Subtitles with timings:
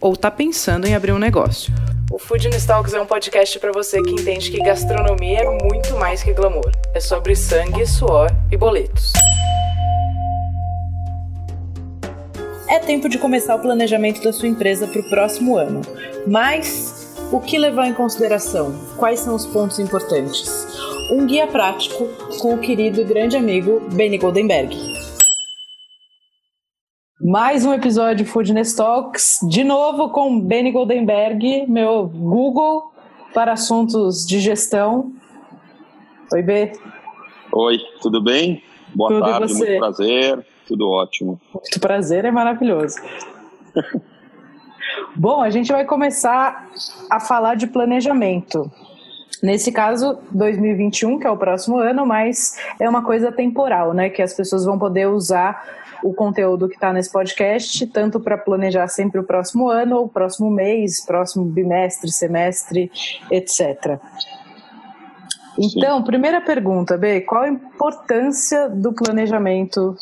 [0.00, 1.72] ou está pensando em abrir um negócio.
[2.10, 6.22] O Food Talks é um podcast para você que entende que gastronomia é muito mais
[6.22, 6.72] que glamour.
[6.92, 9.12] É sobre sangue, suor e boletos.
[12.68, 15.82] É tempo de começar o planejamento da sua empresa para o próximo ano.
[16.26, 18.72] Mas o que levar em consideração?
[18.96, 20.66] Quais são os pontos importantes?
[21.12, 22.08] Um guia prático
[22.40, 24.76] com o querido e grande amigo Benny Goldenberg.
[27.22, 32.94] Mais um episódio de Foodness Talks, de novo com Benny Goldenberg, meu Google
[33.34, 35.12] para assuntos de gestão.
[36.32, 36.72] Oi, B.
[37.52, 38.62] Oi, tudo bem?
[38.94, 41.38] Boa tudo tarde, muito prazer, tudo ótimo.
[41.52, 42.96] Muito prazer, é maravilhoso.
[45.14, 46.70] Bom, a gente vai começar
[47.10, 48.72] a falar de planejamento.
[49.42, 54.08] Nesse caso, 2021, que é o próximo ano, mas é uma coisa temporal, né?
[54.08, 58.88] Que as pessoas vão poder usar o conteúdo que está nesse podcast, tanto para planejar
[58.88, 62.90] sempre o próximo ano, ou próximo mês, próximo bimestre, semestre,
[63.30, 63.98] etc.
[65.58, 66.04] Então, Sim.
[66.04, 69.96] primeira pergunta, B, qual a importância do planejamento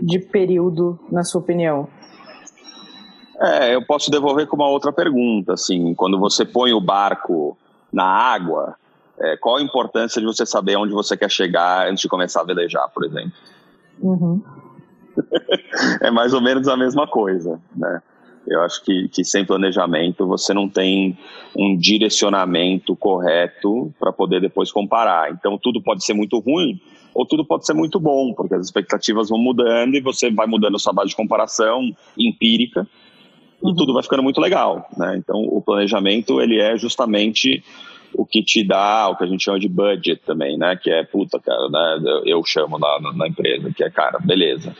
[0.00, 1.88] de período, na sua opinião?
[3.40, 7.56] É, eu posso devolver com uma outra pergunta, assim, quando você põe o barco
[7.92, 8.76] na água,
[9.20, 12.44] é, qual a importância de você saber onde você quer chegar antes de começar a
[12.44, 13.32] velejar, por exemplo?
[14.00, 14.42] Uhum.
[16.00, 18.02] é mais ou menos a mesma coisa, né?
[18.50, 21.18] Eu acho que, que sem planejamento você não tem
[21.56, 25.30] um direcionamento correto para poder depois comparar.
[25.30, 26.80] Então tudo pode ser muito ruim
[27.14, 30.76] ou tudo pode ser muito bom, porque as expectativas vão mudando e você vai mudando
[30.76, 32.86] a sua base de comparação empírica
[33.62, 35.16] e tudo vai ficando muito legal, né?
[35.18, 37.62] Então o planejamento ele é justamente
[38.14, 40.74] o que te dá o que a gente chama de budget também, né?
[40.80, 42.22] Que é puta, cara, né?
[42.24, 44.74] Eu chamo na, na empresa, que é cara, beleza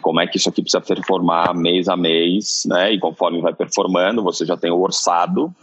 [0.00, 2.92] como é que isso aqui precisa performar mês a mês, né?
[2.92, 5.54] E conforme vai performando, você já tem o orçado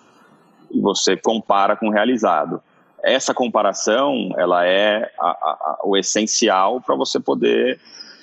[0.71, 2.61] e você compara com o realizado.
[3.03, 7.79] Essa comparação, ela é a, a, o essencial para você poder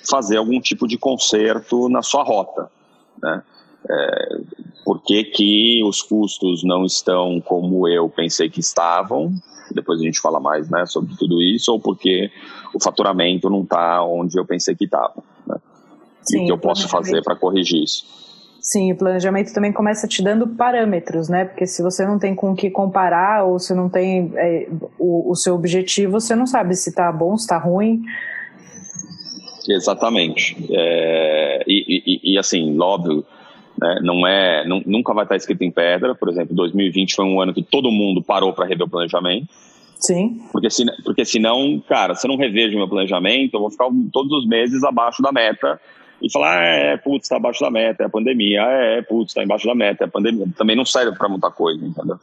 [0.09, 2.69] fazer algum tipo de conserto na sua rota,
[3.21, 3.43] né?
[3.87, 4.37] É,
[4.83, 9.31] por que, que os custos não estão como eu pensei que estavam?
[9.71, 12.31] Depois a gente fala mais né, sobre tudo isso, ou porque
[12.73, 15.23] o faturamento não está onde eu pensei que estava.
[15.47, 15.57] Né?
[16.25, 18.05] Sim, e o que eu posso fazer para corrigir isso.
[18.65, 21.45] Sim, o planejamento também começa te dando parâmetros, né?
[21.45, 25.29] Porque se você não tem com o que comparar ou se não tem é, o,
[25.29, 28.01] o, seu objetivo, você não sabe se está bom, se está ruim.
[29.69, 30.57] Exatamente.
[30.71, 33.23] É, e, e, e, assim, óbvio,
[33.79, 36.15] né, não é, não, nunca vai estar escrito em pedra.
[36.15, 39.47] Por exemplo, 2020 foi um ano que todo mundo parou para rever o planejamento.
[39.99, 40.41] Sim.
[40.51, 44.31] Porque, se, porque senão, cara, se eu não revejo meu planejamento, eu vou ficar todos
[44.31, 45.79] os meses abaixo da meta
[46.25, 49.29] e falar, ah, é, putz, está abaixo da meta, é a pandemia, ah, é, putz,
[49.29, 50.47] está embaixo da meta, é a pandemia.
[50.57, 52.17] Também não serve para muita coisa, entendeu?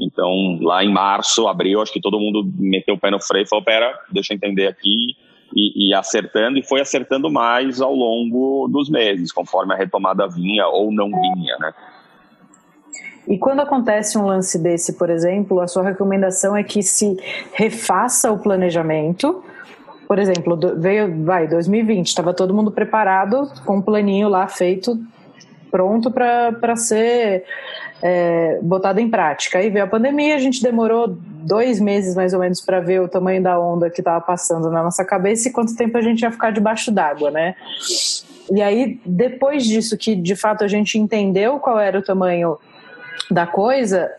[0.00, 3.46] Então, lá em março, abril, acho que todo mundo meteu o pé no freio e
[3.46, 5.14] falou, pera, deixa eu entender aqui,
[5.54, 10.66] e, e, acertando, e foi acertando mais ao longo dos meses, conforme a retomada vinha
[10.66, 11.74] ou não vinha, né?
[13.28, 17.18] E quando acontece um lance desse, por exemplo, a sua recomendação é que se
[17.52, 19.44] refaça o planejamento,
[20.06, 24.98] por exemplo, veio, vai, 2020, estava todo mundo preparado com um planinho lá feito,
[25.70, 27.44] pronto para ser
[28.02, 29.58] é, botado em prática.
[29.58, 33.08] Aí veio a pandemia, a gente demorou dois meses mais ou menos para ver o
[33.08, 36.30] tamanho da onda que estava passando na nossa cabeça e quanto tempo a gente ia
[36.30, 37.54] ficar debaixo d'água, né?
[38.50, 42.58] E aí, depois disso, que de fato a gente entendeu qual era o tamanho
[43.30, 44.10] da coisa,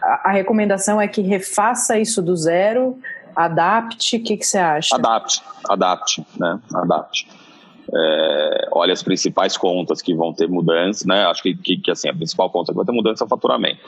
[0.00, 2.96] a, a recomendação é que refaça isso do zero
[3.34, 4.94] Adapte, o que, que você acha?
[4.94, 6.60] Adapte, adapte, né?
[6.74, 7.28] Adapte.
[7.94, 11.24] É, olha as principais contas que vão ter mudança, né?
[11.24, 13.80] Acho que, que, que, assim, a principal conta que vai ter mudança é o faturamento.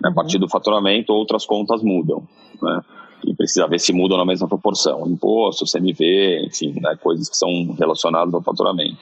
[0.00, 0.10] Né?
[0.10, 2.22] A partir do faturamento, outras contas mudam,
[2.62, 2.80] né?
[3.26, 5.06] E precisa ver se mudam na mesma proporção.
[5.08, 6.96] Imposto, CMV, enfim, né?
[7.02, 8.96] coisas que são relacionadas ao faturamento.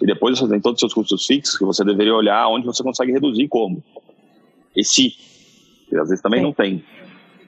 [0.00, 2.82] E depois você tem todos os seus custos fixos que você deveria olhar onde você
[2.82, 3.82] consegue reduzir como.
[4.76, 5.14] E se.
[5.84, 6.46] Porque às vezes também Sim.
[6.46, 6.84] não tem.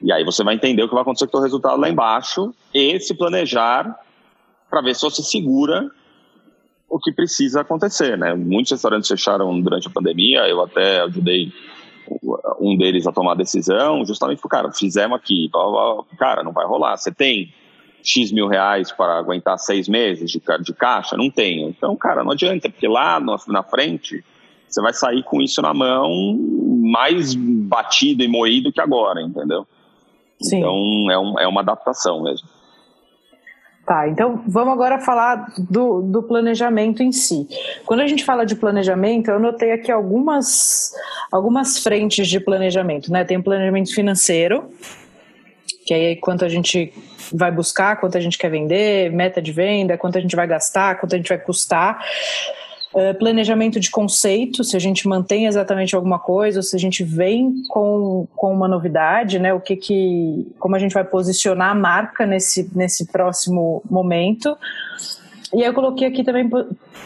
[0.01, 2.53] E aí você vai entender o que vai acontecer com o teu resultado lá embaixo
[2.73, 3.99] e se planejar
[4.69, 5.89] para ver se você segura
[6.89, 8.33] o que precisa acontecer, né?
[8.33, 11.51] Muitos restaurantes fecharam durante a pandemia, eu até ajudei
[12.59, 15.49] um deles a tomar a decisão, justamente porque, cara, fizemos aqui,
[16.17, 16.97] cara, não vai rolar.
[16.97, 17.53] Você tem
[18.03, 21.15] X mil reais para aguentar seis meses de, de caixa?
[21.15, 21.69] Não tenho.
[21.69, 24.23] Então, cara, não adianta, porque lá na frente
[24.67, 26.09] você vai sair com isso na mão
[26.81, 29.67] mais batido e moído que agora, entendeu?
[30.41, 30.59] Sim.
[30.59, 32.47] Então é, um, é uma adaptação mesmo.
[33.85, 37.47] Tá, então vamos agora falar do, do planejamento em si.
[37.87, 40.93] Quando a gente fala de planejamento, eu notei aqui algumas,
[41.31, 43.25] algumas frentes de planejamento, né?
[43.25, 44.69] Tem o planejamento financeiro,
[45.87, 46.93] que aí é quanto a gente
[47.33, 50.99] vai buscar, quanto a gente quer vender, meta de venda, quanto a gente vai gastar,
[50.99, 51.99] quanto a gente vai custar.
[52.93, 57.03] Uh, planejamento de conceito, se a gente mantém exatamente alguma coisa, ou se a gente
[57.03, 59.53] vem com, com uma novidade, né?
[59.53, 64.57] O que que, como a gente vai posicionar a marca nesse, nesse próximo momento.
[65.53, 66.49] E eu coloquei aqui também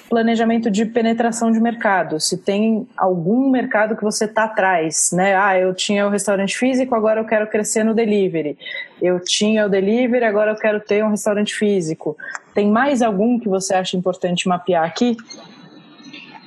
[0.09, 2.19] planejamento de penetração de mercado.
[2.19, 5.35] Se tem algum mercado que você está atrás, né?
[5.35, 8.57] Ah, eu tinha o restaurante físico, agora eu quero crescer no delivery.
[9.01, 12.17] Eu tinha o delivery, agora eu quero ter um restaurante físico.
[12.53, 15.17] Tem mais algum que você acha importante mapear aqui?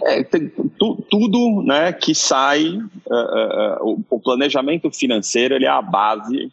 [0.05, 0.49] É, tem,
[0.79, 6.53] tu, tudo né, que sai, uh, uh, o, o, planejamento financeiro ele é a base,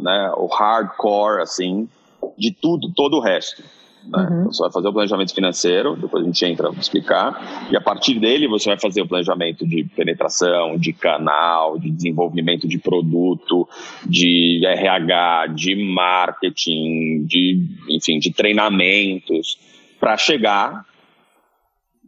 [0.00, 1.88] né, o hardcore assim,
[2.36, 3.62] de tudo, todo o resto.
[4.08, 4.18] Né?
[4.18, 4.40] Uhum.
[4.40, 7.80] Então, você vai fazer o planejamento financeiro, depois a gente entra para explicar, e a
[7.80, 13.68] partir dele você vai fazer o planejamento de penetração, de canal, de desenvolvimento de produto,
[14.04, 19.58] de RH, de marketing, de, enfim, de treinamentos,
[19.98, 20.84] para chegar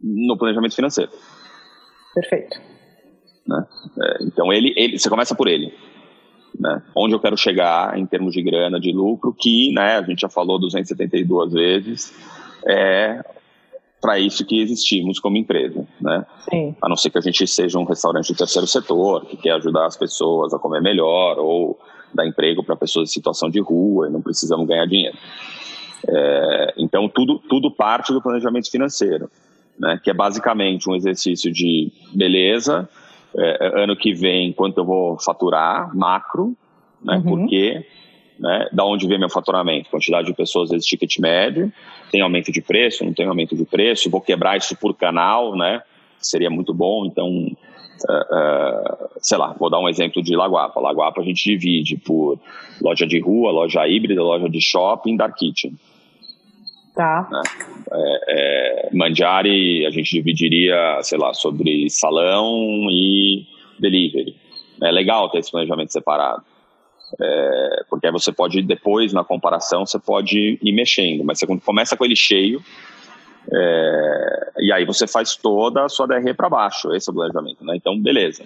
[0.01, 1.11] no planejamento financeiro.
[2.13, 2.59] Perfeito.
[3.47, 3.65] Né?
[4.01, 5.73] É, então, ele, ele, você começa por ele.
[6.59, 6.81] Né?
[6.95, 10.29] Onde eu quero chegar em termos de grana, de lucro, que né, a gente já
[10.29, 12.13] falou 272 vezes,
[12.67, 13.23] é
[14.01, 16.25] para isso que existimos como empresa, né?
[16.49, 16.75] Sim.
[16.81, 19.85] A não ser que a gente seja um restaurante do terceiro setor, que quer ajudar
[19.85, 21.77] as pessoas a comer melhor, ou
[22.13, 25.17] dar emprego para pessoas em situação de rua e não precisamos ganhar dinheiro.
[26.07, 29.29] É, então, tudo, tudo parte do planejamento financeiro
[29.79, 32.89] né, que é basicamente um exercício de beleza,
[33.37, 36.55] é, é, ano que vem quanto eu vou faturar, macro,
[37.01, 37.23] né, uhum.
[37.23, 37.85] porque
[38.39, 41.71] né, da onde vem meu faturamento, quantidade de pessoas vezes ticket médio,
[42.11, 45.81] tem aumento de preço, não tem aumento de preço, vou quebrar isso por canal, né,
[46.19, 51.21] seria muito bom, então, uh, uh, sei lá, vou dar um exemplo de Lagoapa, Lagoapa
[51.21, 52.39] a gente divide por
[52.81, 55.77] loja de rua, loja híbrida, loja de shopping, dark kitchen,
[56.99, 57.25] Tá.
[57.31, 57.41] Né?
[57.93, 63.47] É, é, Mandiari a gente dividiria, sei lá, sobre salão e
[63.79, 64.35] delivery.
[64.83, 66.43] É legal ter esse planejamento separado.
[67.21, 71.23] É, porque aí você pode, depois, na comparação, você pode ir mexendo.
[71.23, 72.61] Mas você começa com ele cheio,
[73.49, 77.63] é, e aí você faz toda a sua DRE para baixo, esse é o planejamento.
[77.63, 77.77] Né?
[77.77, 78.43] Então, beleza.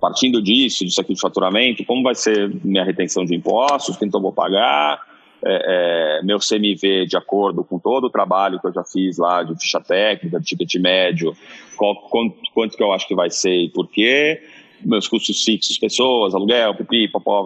[0.00, 4.20] Partindo disso, disso aqui de faturamento, como vai ser minha retenção de impostos, quanto eu
[4.20, 5.00] vou pagar,
[5.44, 9.42] é, é, meu CMV de acordo com todo o trabalho que eu já fiz lá
[9.42, 11.36] de ficha técnica, de ticket médio,
[11.76, 14.42] qual, quanto, quanto que eu acho que vai ser e por quê,
[14.82, 17.44] meus custos fixos, pessoas, aluguel, pipi, popó,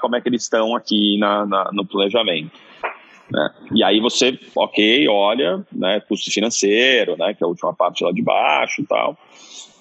[0.00, 2.58] como é que eles estão aqui na, na, no planejamento.
[3.30, 3.50] Né?
[3.74, 8.10] E aí você, ok, olha, né, custo financeiro, né, que é a última parte lá
[8.10, 9.18] de baixo e tal,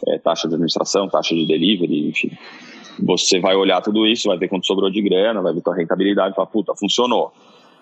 [0.07, 2.31] é, taxa de administração, taxa de delivery, enfim
[2.99, 6.35] você vai olhar tudo isso, vai ver quanto sobrou de grana, vai ver tua rentabilidade,
[6.35, 7.31] fala, puta, funcionou.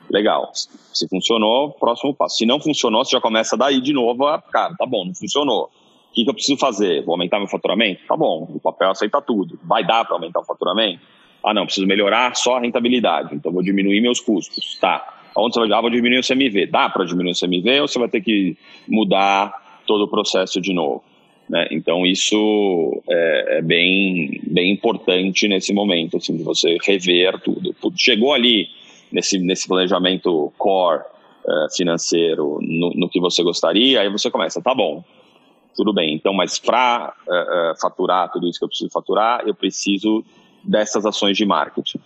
[0.10, 0.52] Legal.
[0.54, 2.38] Se funcionou, próximo passo.
[2.38, 5.66] Se não funcionou, você já começa daí de novo, a, cara, tá bom, não funcionou.
[5.66, 7.04] O que, que eu preciso fazer?
[7.04, 8.02] Vou aumentar meu faturamento?
[8.08, 9.60] Tá bom, o papel aceita tudo.
[9.64, 11.02] Vai dar para aumentar o faturamento?
[11.44, 14.78] Ah, não, preciso melhorar só a rentabilidade, então vou diminuir meus custos.
[14.80, 15.16] Tá.
[15.36, 15.78] Onde você vai?
[15.78, 16.68] Ah, vou diminuir o CMV.
[16.68, 18.58] Dá para diminuir o CMV ou você vai ter que
[18.88, 21.04] mudar todo o processo de novo?
[21.50, 21.68] Né?
[21.72, 27.76] Então isso é, é, bem, bem importante nesse momento, assim, de você rever tudo.
[27.96, 28.68] Chegou ali
[29.12, 34.74] nesse, nesse planejamento core uh, financeiro no, no, que você gostaria, aí você começa, tá
[34.74, 35.04] bom,
[35.76, 36.16] tudo bem.
[36.16, 40.26] Então, mas para uh, uh, faturar tudo isso que eu preciso faturar, eu preciso
[40.64, 42.00] dessas ações de marketing.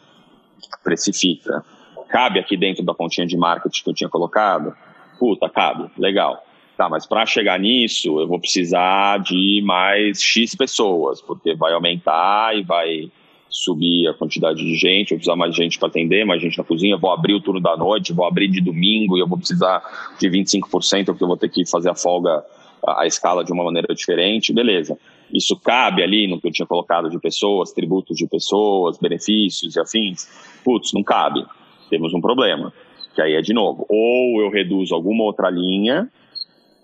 [0.83, 1.63] Precifica.
[2.09, 4.75] Cabe aqui dentro da continha de marketing que eu tinha colocado?
[5.17, 5.89] Puta, cabe.
[5.97, 6.43] Legal
[6.79, 12.57] tá, mas para chegar nisso eu vou precisar de mais X pessoas, porque vai aumentar
[12.57, 13.11] e vai
[13.49, 16.63] subir a quantidade de gente, eu vou precisar mais gente para atender, mais gente na
[16.63, 19.81] cozinha, vou abrir o turno da noite, vou abrir de domingo e eu vou precisar
[20.17, 22.45] de 25% porque eu vou ter que fazer a folga,
[22.87, 24.97] a, escala de uma maneira diferente, beleza.
[25.33, 29.79] Isso cabe ali no que eu tinha colocado de pessoas, tributos de pessoas, benefícios e
[29.81, 30.29] afins?
[30.63, 31.45] Putz, não cabe.
[31.89, 32.71] Temos um problema.
[33.13, 36.09] Que aí é de novo, ou eu reduzo alguma outra linha,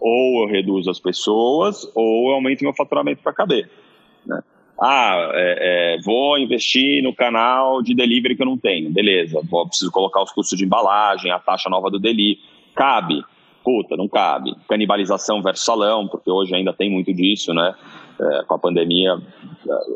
[0.07, 3.67] ou eu reduzo as pessoas, ou eu aumento meu faturamento para caber.
[4.24, 4.39] Né?
[4.79, 8.91] Ah, é, é, vou investir no canal de delivery que eu não tenho.
[8.91, 12.39] Beleza, vou, preciso colocar os custos de embalagem, a taxa nova do delivery.
[12.75, 13.24] Cabe?
[13.63, 14.53] Puta, não cabe.
[14.69, 17.74] Canibalização versus salão, porque hoje ainda tem muito disso, né?
[18.21, 19.17] É, com a pandemia,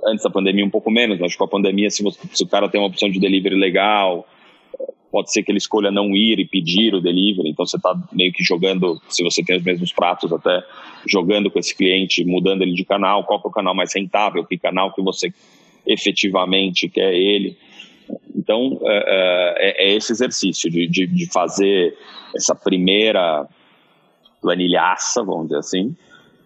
[0.08, 2.68] antes da pandemia um pouco menos, mas com a pandemia, se, você, se o cara
[2.68, 4.28] tem uma opção de delivery legal,
[5.12, 8.32] pode ser que ele escolha não ir e pedir o delivery, então você está meio
[8.32, 10.64] que jogando, se você tem os mesmos pratos até,
[11.08, 14.58] jogando com esse cliente, mudando ele de canal, qual é o canal mais rentável, que
[14.58, 15.34] canal que você
[15.86, 17.58] efetivamente quer ele.
[18.36, 21.98] Então, é, é, é esse exercício de, de, de, fazer
[22.36, 23.48] essa primeira
[24.42, 25.96] planilhaça, vamos dizer assim,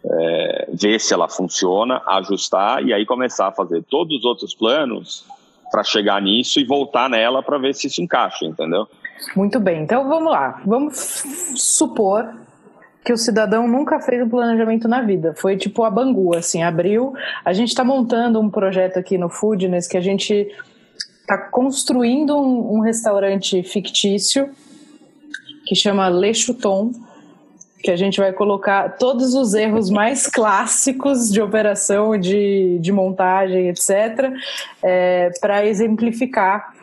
[0.05, 3.83] é, ver se ela funciona, ajustar e aí começar a fazer.
[3.83, 5.25] Todos os outros planos
[5.73, 8.87] para chegar nisso e voltar nela para ver se isso encaixa, entendeu?
[9.35, 10.61] Muito bem, então vamos lá.
[10.63, 11.23] Vamos
[11.55, 12.31] supor
[13.03, 15.33] que o cidadão nunca fez um planejamento na vida.
[15.35, 17.15] Foi tipo a Bangu, assim, abriu.
[17.43, 20.47] A gente está montando um projeto aqui no Foodness que a gente
[21.21, 24.51] está construindo um, um, restaurante fictício
[25.65, 26.91] que chama Le Chuton
[27.83, 33.67] que a gente vai colocar todos os erros mais clássicos de operação, de, de montagem,
[33.67, 34.31] etc.,
[34.81, 36.73] é, para exemplificar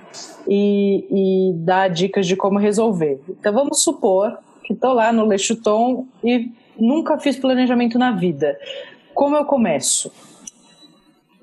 [0.47, 3.19] e, e, dar dicas de como resolver.
[3.31, 8.59] Então vamos supor que estou lá no Lechuton e nunca fiz planejamento na vida.
[9.15, 10.13] Como eu começo?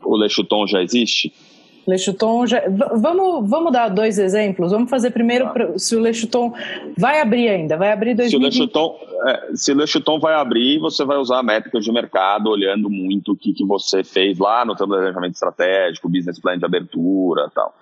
[0.04, 1.34] O Lechuton já existe?
[1.88, 2.62] Lechuton já.
[2.67, 4.72] Vamos, vamos dar dois exemplos.
[4.72, 5.77] Vamos fazer primeiro tá.
[5.77, 6.53] se o Lechuton
[6.98, 8.53] vai abrir ainda, vai abrir 2020.
[8.53, 12.50] Se o Lechuton, é, se o Lechuton vai abrir, você vai usar métricas de mercado,
[12.50, 16.65] olhando muito o que, que você fez lá no seu planejamento estratégico, business plan de
[16.65, 17.74] abertura, tal.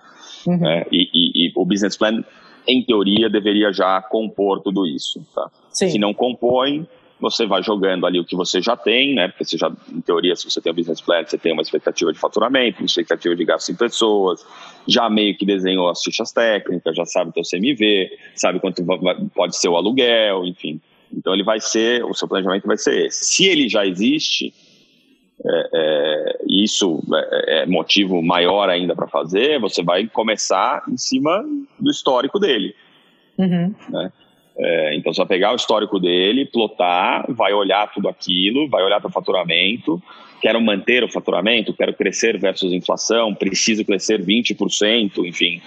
[0.46, 0.64] Uhum.
[0.64, 2.24] É, e, e, e, o business plan,
[2.66, 5.20] em teoria, deveria já compor tudo isso.
[5.34, 5.50] Tá?
[5.70, 6.86] Se não compõe,
[7.20, 9.28] você vai jogando ali o que você já tem, né?
[9.28, 12.12] Porque você já, em teoria, se você tem um business plan, você tem uma expectativa
[12.12, 14.46] de faturamento, uma expectativa de gastos em pessoas,
[14.86, 18.84] já meio que desenhou as fichas técnicas, já sabe o teu CMV, sabe quanto
[19.34, 20.80] pode ser o aluguel, enfim.
[21.12, 23.24] Então ele vai ser, o seu planejamento vai ser esse.
[23.24, 24.52] Se ele já existe,
[25.44, 31.44] é, é, isso é, é motivo maior ainda para fazer, você vai começar em cima
[31.78, 32.74] do histórico dele.
[33.38, 33.74] Uhum.
[33.88, 34.12] Né?
[34.58, 39.00] É, então você vai pegar o histórico dele, plotar, vai olhar tudo aquilo, vai olhar
[39.00, 40.02] para o faturamento.
[40.40, 45.60] Quero manter o faturamento, quero crescer versus inflação, preciso crescer 20%, enfim.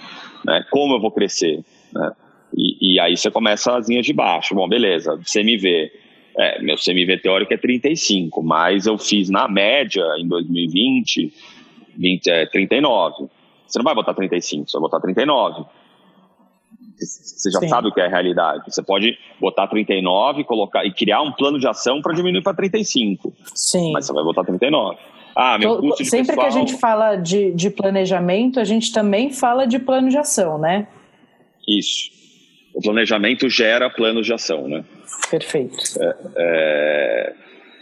[0.44, 0.64] Né?
[0.70, 1.60] Como eu vou crescer?
[1.92, 2.12] Né?
[2.56, 4.54] E, e, aí você começa as linhas de baixo.
[4.54, 5.92] Bom, beleza, CMV.
[6.36, 11.32] É, meu CMV teórico é 35, mas eu fiz na média em 2020
[11.96, 13.28] 20, é, 39.
[13.66, 15.64] Você não vai botar 35, você vai botar 39
[17.06, 17.68] você já Sim.
[17.68, 18.64] sabe o que é a realidade.
[18.68, 23.32] Você pode botar 39 colocar, e criar um plano de ação para diminuir para 35.
[23.54, 23.92] Sim.
[23.92, 24.98] Mas você vai botar 39.
[25.34, 26.46] Ah, meu Tô, custo de Sempre pessoal...
[26.46, 30.58] que a gente fala de, de planejamento, a gente também fala de plano de ação,
[30.58, 30.86] né?
[31.66, 32.10] Isso.
[32.74, 34.84] O planejamento gera plano de ação, né?
[35.30, 35.76] Perfeito.
[36.00, 37.34] É, é,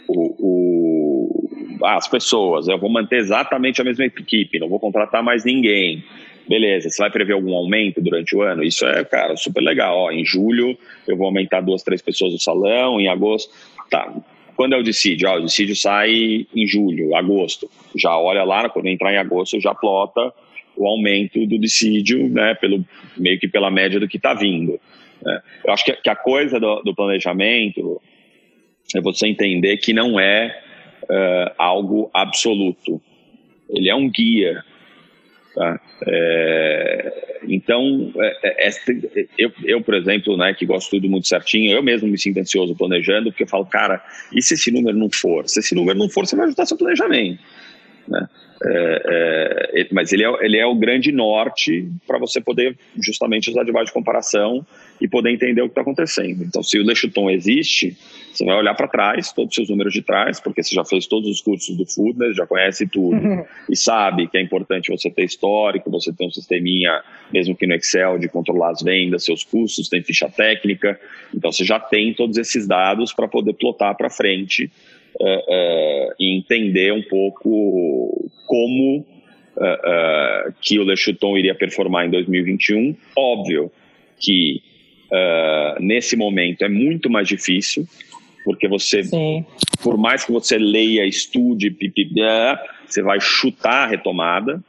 [0.07, 5.45] o, o, as pessoas, eu vou manter exatamente a mesma equipe, não vou contratar mais
[5.45, 6.03] ninguém.
[6.49, 8.63] Beleza, você vai prever algum aumento durante o ano?
[8.63, 9.95] Isso é, cara, super legal.
[9.95, 10.75] Ó, em julho
[11.07, 13.53] eu vou aumentar duas, três pessoas no salão, em agosto.
[13.87, 14.11] Tá.
[14.55, 15.29] Quando é o dissídio?
[15.29, 17.69] O dissídio sai em julho, agosto.
[17.95, 20.33] Já olha lá, quando entrar em agosto, já plota
[20.75, 22.83] o aumento do dissídio, né, pelo,
[23.15, 24.79] meio que pela média do que está vindo.
[25.21, 25.41] Né?
[25.63, 28.01] Eu acho que, que a coisa do, do, planejamento
[28.95, 30.63] é você entender que não é
[31.03, 32.99] uh, algo absoluto.
[33.69, 34.63] Ele é um guia
[35.55, 35.79] Tá?
[36.07, 41.71] É, então, é, é, é, eu, eu, por exemplo, né, que gosto tudo muito certinho,
[41.71, 44.03] eu mesmo me sinto ansioso planejando, porque eu falo, cara,
[44.33, 45.47] e se esse número não for?
[45.47, 47.41] Se esse número não for, você vai ajustar seu planejamento.
[48.07, 48.27] Né?
[48.61, 53.63] É, é, mas ele é, ele é o grande norte para você poder justamente usar
[53.63, 54.65] de base de comparação
[54.99, 56.43] e poder entender o que está acontecendo.
[56.43, 57.95] Então, se o Lechuton existe,
[58.31, 61.07] você vai olhar para trás, todos os seus números de trás, porque você já fez
[61.07, 63.43] todos os cursos do Foodness, já conhece tudo uhum.
[63.69, 67.01] e sabe que é importante você ter histórico, você ter um sisteminha,
[67.33, 70.99] mesmo que no Excel, de controlar as vendas, seus custos, tem ficha técnica.
[71.33, 74.71] Então, você já tem todos esses dados para poder plotar para frente
[75.15, 82.09] uh, uh, e entender um pouco como uh, que o Le Chuton iria performar em
[82.09, 82.95] 2021.
[83.15, 83.71] Óbvio
[84.19, 84.61] que
[85.79, 87.83] nesse momento é muito mais difícil,
[88.43, 89.45] porque você, Sim.
[89.81, 94.61] por mais que você leia, estude, pipipia, você vai chutar a retomada,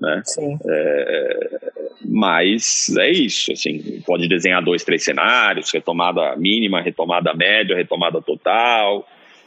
[0.00, 0.22] né?
[0.24, 0.58] Sim.
[0.64, 1.60] É,
[2.04, 9.06] mas é isso, assim, pode desenhar dois, três cenários, retomada mínima, retomada média, retomada total,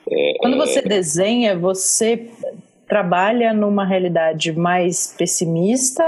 [0.09, 0.81] é, Quando você é...
[0.81, 2.29] desenha, você
[2.87, 6.03] trabalha numa realidade mais pessimista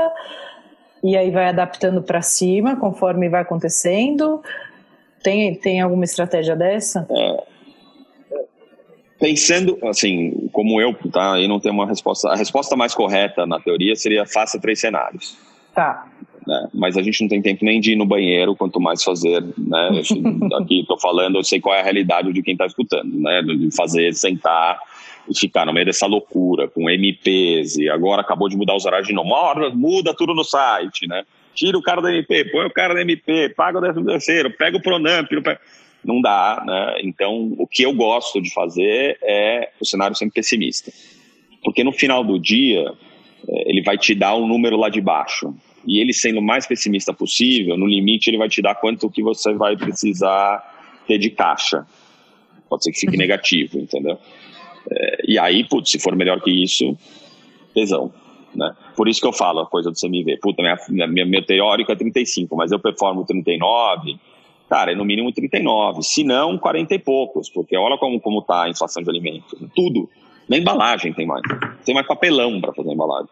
[1.03, 4.41] e aí vai adaptando para cima conforme vai acontecendo?
[5.23, 7.07] Tem, tem alguma estratégia dessa?
[7.09, 7.43] É,
[9.25, 11.39] pensando assim, como eu, tá?
[11.39, 12.29] E não tem uma resposta.
[12.29, 15.35] A resposta mais correta na teoria seria faça três cenários.
[15.73, 16.05] Tá.
[16.45, 16.67] Né?
[16.71, 20.01] Mas a gente não tem tempo nem de ir no banheiro, quanto mais fazer, né?
[20.61, 23.41] Aqui estou falando, eu sei qual é a realidade de quem está escutando, né?
[23.41, 24.77] De fazer, sentar
[25.27, 29.07] e ficar no meio dessa loucura com MPs e agora acabou de mudar os horários
[29.07, 29.27] de novo.
[29.27, 31.23] Uma hora muda tudo no site, né?
[31.55, 34.77] Tira o cara da MP, põe o cara da MP, paga o décimo terceiro, pega
[34.77, 35.59] o Pronamp, pega...
[36.05, 36.99] não dá, né?
[37.03, 40.91] Então, o que eu gosto de fazer é o cenário sempre pessimista.
[41.63, 42.93] Porque no final do dia,
[43.47, 45.53] é, ele vai te dar um número lá de baixo
[45.87, 49.21] e ele sendo o mais pessimista possível, no limite ele vai te dar quanto que
[49.21, 50.63] você vai precisar
[51.07, 51.85] ter de caixa.
[52.69, 53.19] Pode ser que fique uhum.
[53.19, 54.17] negativo, entendeu?
[54.91, 56.97] É, e aí, putz, se for melhor que isso,
[57.73, 58.11] tesão.
[58.55, 58.73] Né?
[58.95, 60.37] Por isso que eu falo a coisa do CMV.
[60.37, 64.17] Puta, minha, minha, meu teórico é 35, mas eu performo 39.
[64.69, 66.03] Cara, é no mínimo 39.
[66.03, 67.49] Se não, 40 e poucos.
[67.49, 69.53] Porque olha como, como tá a inflação de alimentos.
[69.75, 70.09] Tudo.
[70.49, 71.41] Na embalagem tem mais.
[71.83, 73.29] Tem mais papelão para fazer a embalagem.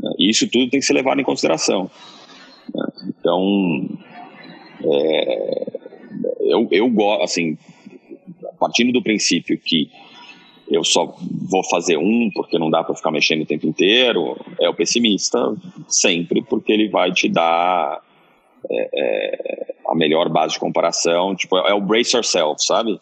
[0.00, 0.12] Né?
[0.18, 1.90] E isso tudo tem que ser levado em consideração.
[2.74, 2.86] Né?
[3.08, 3.88] Então,
[4.84, 5.78] é,
[6.40, 7.58] eu, eu gosto, assim,
[8.58, 9.90] partindo do princípio que
[10.70, 11.16] eu só
[11.50, 15.56] vou fazer um porque não dá para ficar mexendo o tempo inteiro, é o pessimista
[15.88, 18.02] sempre, porque ele vai te dar
[18.70, 21.34] é, é, a melhor base de comparação.
[21.34, 23.00] Tipo, é o brace yourself, sabe?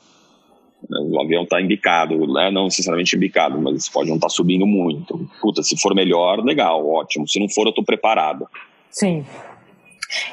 [0.88, 2.50] O avião está embicado, né?
[2.50, 5.28] não necessariamente embicado, mas pode não estar tá subindo muito.
[5.40, 7.26] Puta, se for melhor, legal, ótimo.
[7.26, 8.46] Se não for, eu estou preparado.
[8.90, 9.24] Sim.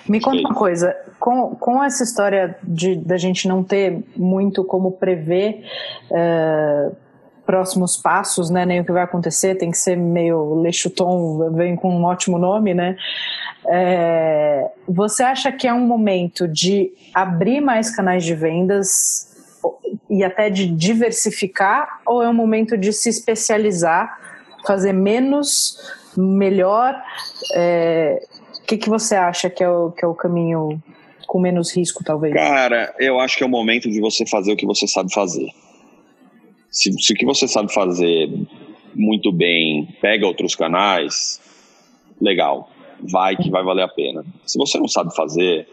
[0.08, 4.92] Me conta uma coisa, com, com essa história de da gente não ter muito como
[4.92, 5.66] prever
[6.12, 6.96] uh,
[7.46, 11.94] próximos passos, né, nem o que vai acontecer, tem que ser meio Lechuton, vem com
[11.94, 12.96] um ótimo nome, né?
[13.68, 19.32] É, você acha que é um momento de abrir mais canais de vendas
[20.10, 24.20] e até de diversificar, ou é um momento de se especializar,
[24.66, 25.78] fazer menos,
[26.16, 26.96] melhor?
[27.54, 28.22] É,
[28.60, 30.82] o que, que você acha que é, o, que é o caminho
[31.28, 32.34] com menos risco, talvez?
[32.34, 35.50] Cara, eu acho que é o momento de você fazer o que você sabe fazer.
[36.74, 38.30] Se, se o que você sabe fazer
[38.96, 41.40] muito bem pega outros canais,
[42.20, 44.26] legal, vai que vai valer a pena.
[44.44, 45.68] Se você não sabe fazer,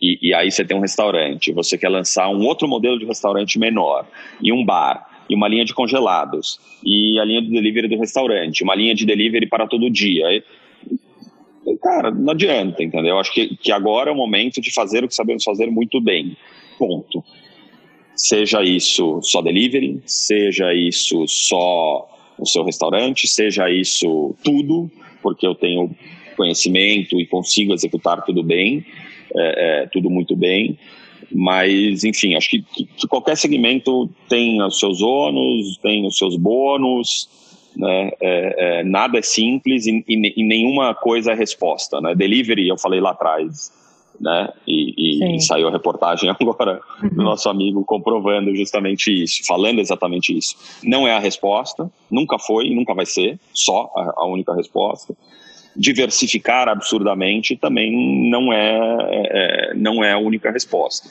[0.00, 3.58] e, e, aí você tem um restaurante, você quer lançar um outro modelo de restaurante
[3.58, 4.06] menor,
[4.40, 8.62] e um bar, e uma linha de congelados, e a linha de delivery do restaurante,
[8.62, 10.26] uma linha de delivery para todo dia.
[10.32, 10.44] E,
[11.82, 13.14] cara, não adianta, entendeu?
[13.14, 16.00] Eu acho que, que agora é o momento de fazer o que sabemos fazer muito
[16.00, 16.36] bem.
[16.78, 17.24] Ponto.
[18.16, 24.90] Seja isso só delivery, seja isso só o seu restaurante, seja isso tudo,
[25.22, 25.94] porque eu tenho
[26.36, 28.84] conhecimento e consigo executar tudo bem,
[29.34, 30.78] é, é, tudo muito bem.
[31.32, 37.28] Mas, enfim, acho que, que, qualquer segmento tem os seus ônus, tem os seus bônus,
[37.76, 38.10] né?
[38.20, 42.00] É, é, nada é simples e, e, e, nenhuma coisa é resposta.
[42.00, 42.14] Né?
[42.14, 43.70] Delivery, eu falei lá atrás,
[44.20, 44.48] né?
[44.66, 47.08] E, e saiu a reportagem agora uhum.
[47.08, 50.56] do nosso amigo comprovando justamente isso, falando exatamente isso.
[50.82, 55.14] Não é a resposta, nunca foi, nunca vai ser só a, a única resposta.
[55.76, 58.78] Diversificar absurdamente também não é,
[59.10, 61.08] é, não é a única resposta.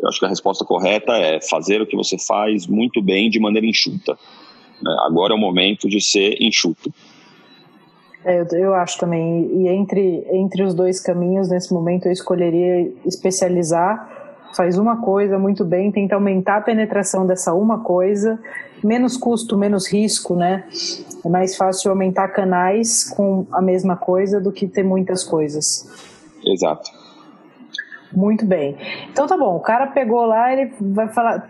[0.00, 3.38] Eu acho que a resposta correta é fazer o que você faz muito bem de
[3.38, 4.18] maneira enxuta.
[4.82, 4.96] Né?
[5.06, 6.92] Agora é o momento de ser enxuto.
[8.24, 9.50] É, eu, eu, acho também.
[9.52, 14.18] E entre, entre os dois caminhos, nesse momento, eu escolheria especializar.
[14.54, 18.38] Faz uma coisa muito bem, tenta aumentar a penetração dessa uma coisa,
[18.82, 20.64] menos custo, menos risco, né?
[21.24, 25.88] É mais fácil aumentar canais com a mesma coisa do que ter muitas coisas.
[26.44, 26.90] Exato.
[28.12, 28.76] Muito bem.
[29.10, 31.48] Então tá bom, o cara pegou lá, ele vai falar,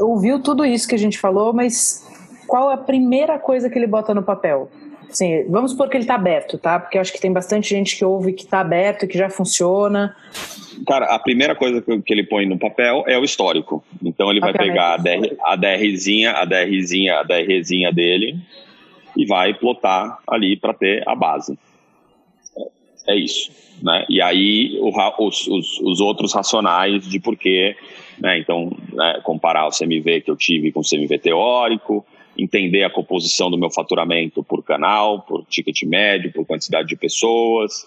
[0.00, 2.04] ouviu tudo isso que a gente falou, mas
[2.48, 4.68] qual é a primeira coisa que ele bota no papel?
[5.10, 6.78] Sim, vamos supor que ele está aberto, tá?
[6.78, 10.16] Porque eu acho que tem bastante gente que ouve que está aberto, que já funciona.
[10.86, 13.84] Cara, a primeira coisa que ele põe no papel é o histórico.
[14.02, 18.38] Então ele vai pegar a, DR, a DRzinha, a DRzinha, a DRzinha dele
[19.16, 21.58] e vai plotar ali para ter a base.
[23.06, 23.50] É, isso.
[23.82, 24.04] Né?
[24.08, 24.90] E aí o,
[25.26, 27.74] os, os, os, outros racionais de porquê,
[28.18, 28.38] né?
[28.38, 32.04] então né, comparar o CMV que eu tive com o CMV teórico,
[32.42, 37.86] entender a composição do meu faturamento por canal, por ticket médio, por quantidade de pessoas,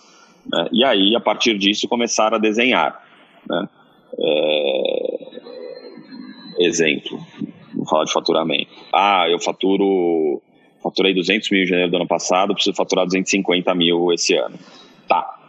[0.51, 0.67] né?
[0.71, 3.03] e aí, a partir disso, começar a desenhar.
[3.49, 3.69] Né?
[4.19, 5.23] É...
[6.59, 7.19] Exemplo,
[7.73, 8.71] vou falar de faturamento.
[8.93, 10.41] Ah, eu faturo,
[10.81, 14.57] faturei 200 mil em janeiro do ano passado, preciso faturar 250 mil esse ano.
[15.07, 15.39] Tá.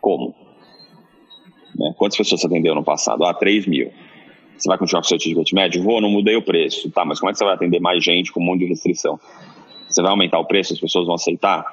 [0.00, 0.34] Como?
[1.74, 1.94] Né?
[1.96, 3.24] Quantas pessoas você atendeu no passado?
[3.24, 3.92] Ah, 3 mil.
[4.60, 5.82] Você vai continuar com o seu ticket médio?
[5.82, 6.90] Vou, não mudei o preço.
[6.90, 9.18] Tá, mas como é que você vai atender mais gente com um monte de restrição?
[9.88, 11.64] Você vai aumentar o preço, as pessoas vão aceitar?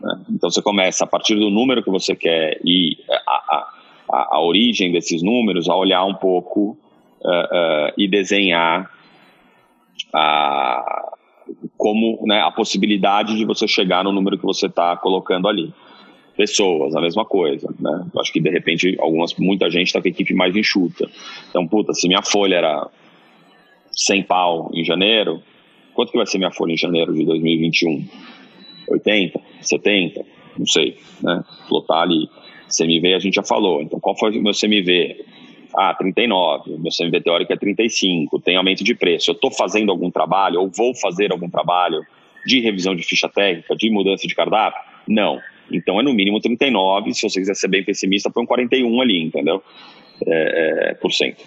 [0.00, 0.20] Né?
[0.30, 3.72] Então você começa, a partir do número que você quer e a,
[4.12, 6.78] a, a, origem desses números, a olhar um pouco
[7.20, 8.88] uh, uh, e desenhar
[10.14, 11.12] a,
[11.76, 15.74] como né, a possibilidade de você chegar no número que você está colocando ali.
[16.40, 18.06] Pessoas, a mesma coisa, né?
[18.18, 21.06] Acho que de repente algumas, muita gente está com a equipe mais enxuta.
[21.50, 22.88] Então, puta, se minha folha era
[23.92, 25.42] 100 pau em janeiro,
[25.92, 28.08] quanto que vai ser minha folha em janeiro de 2021?
[28.88, 29.38] 80?
[29.60, 30.24] 70?
[30.56, 31.44] Não sei, né?
[31.68, 32.26] Flotar ali.
[32.74, 33.82] CMV a gente já falou.
[33.82, 35.22] Então, qual foi o meu CMV?
[35.76, 36.78] Ah, 39.
[36.78, 38.40] Meu CMV teórico é 35.
[38.40, 39.30] Tem aumento de preço.
[39.30, 42.02] Eu estou fazendo algum trabalho ou vou fazer algum traballo
[42.46, 44.80] de revisão de ficha técnica, de mudança de cardápio?
[45.06, 45.38] Não.
[45.72, 47.14] Então é no mínimo 39.
[47.14, 49.62] Se você quiser ser bem pessimista, põe um 41 ali, entendeu?
[50.26, 51.42] É, é, por cento.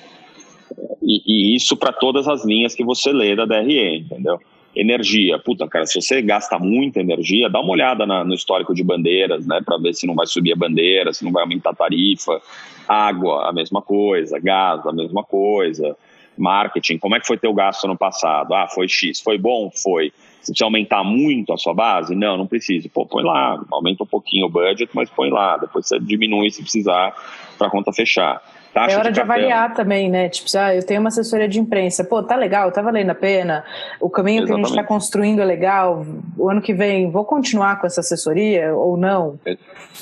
[1.01, 4.39] E, e isso para todas as linhas que você lê da DRE, entendeu?
[4.75, 8.83] Energia, puta, cara, se você gasta muita energia, dá uma olhada na, no histórico de
[8.83, 11.75] bandeiras, né, para ver se não vai subir a bandeira, se não vai aumentar a
[11.75, 12.41] tarifa.
[12.87, 14.39] Água, a mesma coisa.
[14.39, 15.95] Gás, a mesma coisa.
[16.35, 18.53] Marketing, como é que foi teu gasto no passado?
[18.53, 19.21] Ah, foi X.
[19.21, 19.69] Foi bom?
[19.71, 20.11] Foi.
[20.43, 22.13] Você precisa aumentar muito a sua base?
[22.13, 22.89] Não, não precisa.
[22.93, 25.57] Pô, põe lá, aumenta um pouquinho o budget, mas põe lá.
[25.57, 27.15] Depois você diminui se precisar
[27.57, 28.41] para a conta fechar.
[28.73, 30.27] Taxa é hora de, de avaliar também, né?
[30.27, 33.63] Tipo, ah, eu tenho uma assessoria de imprensa, pô, tá legal, tá valendo a pena,
[34.01, 34.47] o caminho Exatamente.
[34.47, 36.03] que a gente está construindo é legal,
[36.35, 39.39] o ano que vem vou continuar com essa assessoria ou não?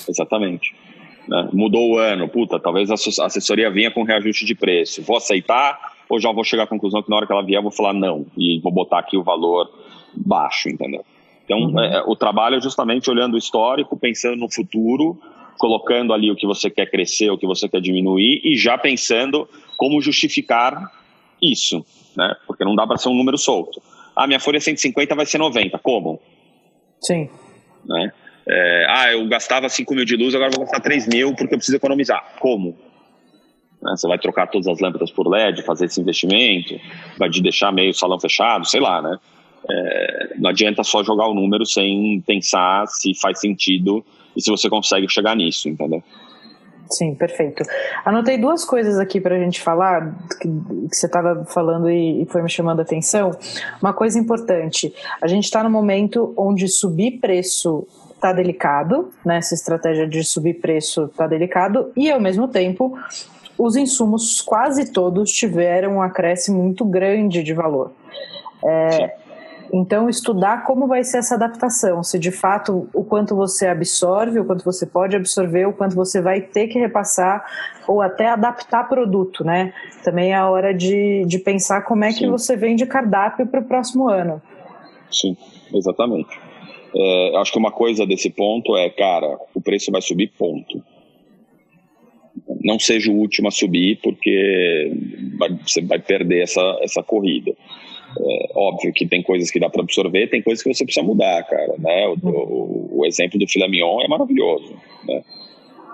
[0.07, 0.73] Exatamente.
[1.27, 1.49] Né?
[1.51, 5.77] Mudou o ano, puta, talvez a assessoria venha com reajuste de preço, vou aceitar
[6.07, 7.93] ou já vou chegar à conclusão que na hora que ela vier eu vou falar
[7.93, 9.69] não e vou botar aqui o valor
[10.15, 11.05] baixo, entendeu?
[11.45, 11.79] Então, uhum.
[11.79, 15.19] é, o trabalho é justamente olhando o histórico, pensando no futuro
[15.61, 19.47] colocando ali o que você quer crescer, o que você quer diminuir e já pensando
[19.77, 20.91] como justificar
[21.39, 21.85] isso,
[22.17, 22.35] né?
[22.47, 23.79] Porque não dá para ser um número solto.
[24.15, 25.77] Ah, minha folha é 150, vai ser 90.
[25.77, 26.19] Como?
[26.99, 27.29] Sim.
[27.85, 28.11] Né?
[28.49, 31.59] É, ah, eu gastava 5 mil de luz, agora vou gastar 3 mil porque eu
[31.59, 32.37] preciso economizar.
[32.39, 32.75] Como?
[33.83, 33.91] Né?
[33.95, 36.73] Você vai trocar todas as lâmpadas por LED, fazer esse investimento,
[37.19, 39.15] vai te deixar meio salão fechado, sei lá, né?
[39.69, 44.03] É, não adianta só jogar o número sem pensar se faz sentido
[44.35, 46.03] e se você consegue chegar nisso, entendeu?
[46.89, 47.63] Sim, perfeito.
[48.03, 50.47] Anotei duas coisas aqui para a gente falar, que,
[50.89, 53.31] que você estava falando e, e, foi me chamando a atenção.
[53.81, 59.37] Uma coisa importante: a gente está no momento onde subir preço está delicado, né?
[59.37, 62.97] essa estratégia de subir preço está delicado, e ao mesmo tempo
[63.57, 67.91] os insumos quase todos tiveram um acréscimo muito grande de valor.
[68.63, 69.15] É,
[69.73, 74.45] então, estudar como vai ser essa adaptação, se de fato o quanto você absorve, o
[74.45, 77.45] quanto você pode absorver, o quanto você vai ter que repassar
[77.87, 79.73] ou até adaptar produto, né?
[80.03, 82.19] Também é a hora de, de pensar como é Sim.
[82.19, 84.41] que você vende cardápio para o próximo ano.
[85.09, 85.37] Sim,
[85.73, 86.37] exatamente.
[86.93, 90.83] É, acho que uma coisa desse ponto é, cara, o preço vai subir, ponto.
[92.61, 94.91] Não seja o último a subir, porque
[95.37, 97.53] vai, você vai perder essa, essa corrida.
[98.19, 101.43] É, óbvio que tem coisas que dá para absorver, tem coisas que você precisa mudar,
[101.43, 101.75] cara.
[101.77, 102.07] Né?
[102.07, 104.75] O, o, o exemplo do filé mignon é maravilhoso.
[105.07, 105.23] Né?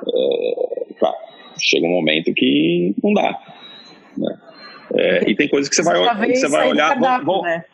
[0.07, 1.15] É, claro,
[1.59, 3.39] chega um momento que não dá.
[4.17, 4.37] Né?
[4.95, 6.97] É, e tem coisas que você vai, você vai olhar.
[7.23, 7.65] Vão, né?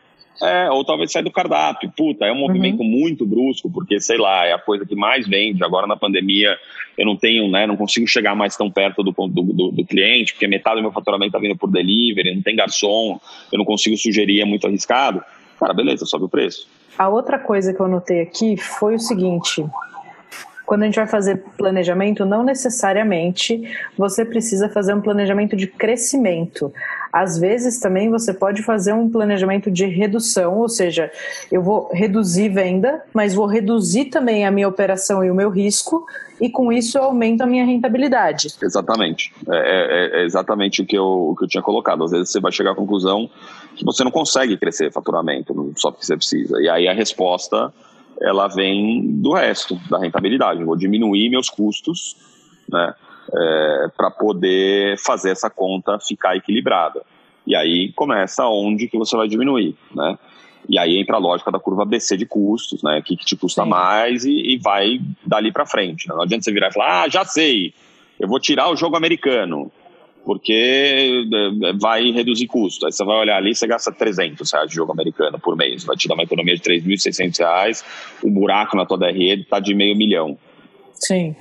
[0.41, 1.91] É, ou talvez saia do cardápio.
[1.95, 2.89] Puta, é um movimento uhum.
[2.89, 5.63] muito brusco, porque, sei lá, é a coisa que mais vende.
[5.63, 6.57] Agora na pandemia
[6.97, 10.33] eu não tenho, né, não consigo chegar mais tão perto do, do, do, do cliente,
[10.33, 13.19] porque metade do meu faturamento está vindo por delivery, não tem garçom,
[13.51, 15.23] eu não consigo sugerir, é muito arriscado.
[15.59, 16.67] Cara, beleza, sobe o preço.
[16.97, 19.65] A outra coisa que eu notei aqui foi o seguinte:
[20.65, 23.61] quando a gente vai fazer planejamento, não necessariamente
[23.97, 26.73] você precisa fazer um planejamento de crescimento.
[27.11, 31.11] Às vezes também você pode fazer um planejamento de redução, ou seja,
[31.51, 36.07] eu vou reduzir venda, mas vou reduzir também a minha operação e o meu risco,
[36.41, 38.47] e com isso eu aumento a minha rentabilidade.
[38.61, 39.31] Exatamente.
[39.47, 42.03] É, é, é exatamente o que, eu, o que eu tinha colocado.
[42.03, 43.29] Às vezes você vai chegar à conclusão
[43.75, 46.59] que você não consegue crescer faturamento só porque você precisa.
[46.61, 47.71] E aí a resposta
[48.21, 50.63] ela vem do resto, da rentabilidade.
[50.63, 52.15] vou diminuir meus custos,
[52.69, 52.93] né,
[53.33, 57.01] é, para poder fazer essa conta ficar equilibrada.
[57.45, 60.17] E aí começa onde que você vai diminuir, né?
[60.67, 62.99] E aí entra a lógica da curva BC de custos, né?
[62.99, 63.69] O que, que te custa Sim.
[63.69, 66.07] mais e, e, vai dali para frente.
[66.07, 66.15] Né?
[66.15, 67.73] Não adianta você virar e falar, ah, já sei,
[68.19, 69.71] eu vou tirar o jogo americano.
[70.25, 71.25] Porque
[71.63, 72.85] é, vai reduzir custo.
[72.85, 75.95] Aí você vai olhar ali, você gasta 300 reais de jogo americano por mês, vai
[75.95, 77.85] te dar uma economia de 3.600 reais,
[78.23, 80.37] o buraco na tua DRE está de meio milhão.
[80.93, 81.35] Sim.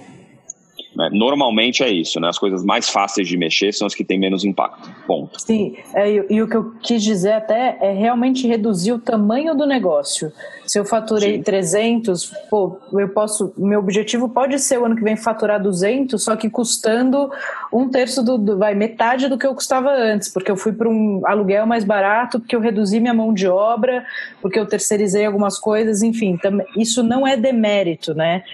[0.94, 1.08] Né?
[1.12, 2.28] Normalmente é isso, né?
[2.28, 4.90] As coisas mais fáceis de mexer são as que têm menos impacto.
[5.06, 5.40] Ponto.
[5.40, 9.54] Sim, é, e, e, o que eu quis dizer até é realmente reduzir o tamanho
[9.54, 10.32] do negócio.
[10.66, 11.42] Se eu faturei Sim.
[11.42, 13.52] 300, pô, eu posso.
[13.56, 17.30] Meu objetivo pode ser o ano que vem faturar 200, só que custando
[17.72, 20.88] um terço do, do vai metade do que eu custava antes, porque eu fui para
[20.88, 24.04] um aluguel mais barato, porque eu reduzi minha mão de obra,
[24.40, 26.36] porque eu terceirizei algumas coisas, enfim.
[26.36, 28.44] Tam, isso não é demérito, né?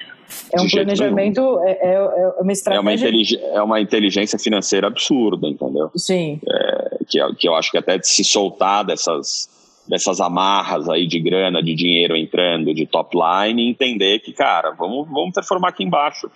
[0.53, 3.39] É um planejamento, é, é, é, uma estratégia.
[3.39, 5.91] É uma, é uma inteligência financeira absurda, entendeu?
[5.97, 6.41] Sim.
[6.49, 9.49] É, que, que eu acho que até de se soltar dessas,
[9.89, 14.71] dessas amarras aí de grana, de dinheiro entrando, de top line, e entender que, cara,
[14.73, 16.31] vamos, vamos performar aqui embaixo.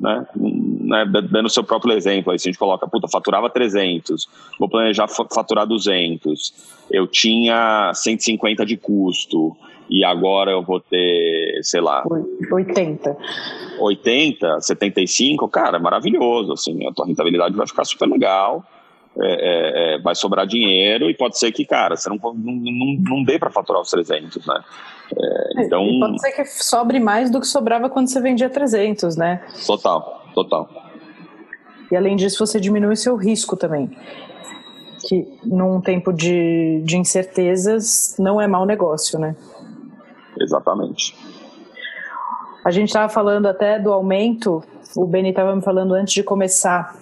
[0.00, 0.26] Né?
[0.34, 1.04] né?
[1.30, 4.28] Dando o seu próprio exemplo, aí se a gente coloca, puta, faturava 300,
[4.58, 6.52] vou planejar faturar 200,
[6.90, 9.56] eu tinha 150 de custo,
[9.88, 12.04] e agora eu vou ter, sei lá.
[12.50, 13.16] 80.
[13.78, 16.52] 80, 75, cara, maravilhoso.
[16.52, 18.64] Assim, a tua rentabilidade vai ficar super legal.
[19.16, 23.22] É, é, é, vai sobrar dinheiro e pode ser que, cara, você não, não, não,
[23.22, 24.60] dê para faturar os 300, né?
[25.16, 29.16] É, então, e pode ser que sobre mais do que sobrava quando você vendia 300,
[29.16, 29.40] né?
[29.64, 30.68] Total, total.
[31.92, 33.88] E além disso, você diminui seu risco também.
[35.06, 39.36] Que num tempo de, de incertezas não é mau negócio, né?
[40.40, 41.16] Exatamente.
[42.64, 44.62] A gente estava falando até do aumento,
[44.96, 46.96] o Beni estava me falando antes de começar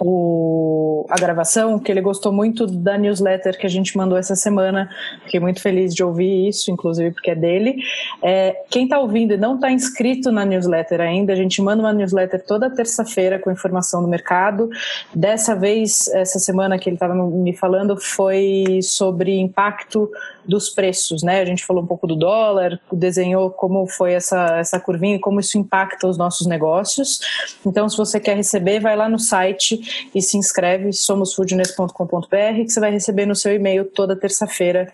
[0.00, 4.88] o, a gravação, que ele gostou muito da newsletter que a gente mandou essa semana.
[5.24, 7.76] Fiquei muito feliz de ouvir isso, inclusive porque é dele.
[8.22, 11.92] É, quem está ouvindo e não está inscrito na newsletter ainda, a gente manda uma
[11.92, 14.68] newsletter toda terça-feira com informação do mercado.
[15.14, 20.08] Dessa vez, essa semana que ele estava me falando, foi sobre impacto
[20.48, 21.40] dos preços, né?
[21.40, 25.38] A gente falou um pouco do dólar, desenhou como foi essa, essa curvinha e como
[25.38, 27.20] isso impacta os nossos negócios.
[27.64, 32.80] Então, se você quer receber, vai lá no site e se inscreve, somosfoodness.com.br, que você
[32.80, 34.90] vai receber no seu e-mail toda terça-feira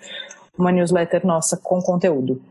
[0.58, 2.42] uma newsletter nossa com conteúdo.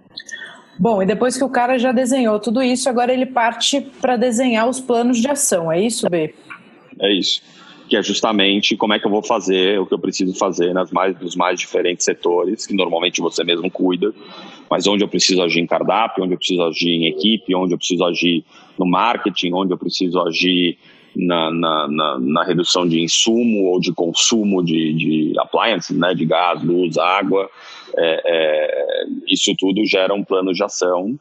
[0.80, 4.68] Bom, e depois que o cara já desenhou tudo isso, agora ele parte para desenhar
[4.68, 6.34] os planos de ação, é isso, B?
[7.00, 7.42] É isso
[7.94, 10.92] que é justamente como é que eu vou fazer o que eu preciso fazer nas
[10.92, 14.12] mais, nos mais diferentes setores, que normalmente você mesmo cuida,
[14.68, 17.78] mas onde eu preciso agir em cardápio, onde eu preciso agir em equipe, onde eu
[17.78, 18.44] preciso agir
[18.80, 20.76] no marketing, onde eu preciso agir
[21.16, 26.26] na, na, na, na redução de insumo ou de consumo de, de appliances, né, de
[26.26, 27.48] gás, luz, água.
[27.96, 31.16] É, é, isso tudo gera um plano de ação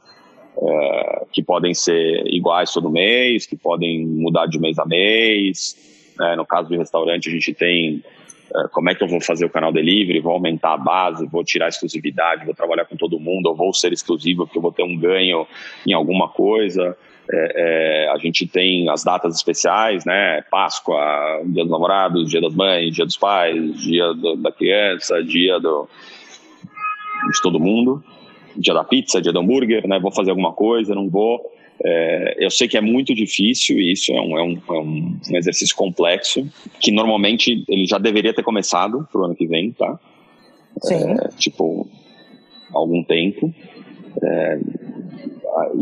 [0.56, 6.36] é, que podem ser iguais todo mês, que podem mudar de mês a mês, né?
[6.36, 8.02] No caso do restaurante, a gente tem
[8.54, 11.44] uh, como é que eu vou fazer o canal delivery, vou aumentar a base, vou
[11.44, 14.72] tirar a exclusividade, vou trabalhar com todo mundo, ou vou ser exclusivo porque eu vou
[14.72, 15.46] ter um ganho
[15.86, 16.96] em alguma coisa.
[17.30, 20.42] É, é, a gente tem as datas especiais, né?
[20.50, 20.98] Páscoa,
[21.46, 25.88] Dia dos Namorados, Dia das Mães, Dia dos Pais, Dia do, da Criança, Dia do,
[27.32, 28.02] de todo mundo,
[28.56, 30.00] Dia da Pizza, Dia do Hambúrguer, né?
[30.00, 31.40] Vou fazer alguma coisa, não vou.
[31.84, 35.74] É, eu sei que é muito difícil isso, é um, é, um, é um, exercício
[35.74, 36.48] complexo,
[36.80, 39.98] que normalmente ele já deveria ter começado pro ano que vem, tá?
[40.80, 41.12] Sim.
[41.12, 41.88] É, tipo,
[42.72, 43.52] algum tempo.
[44.22, 44.58] É,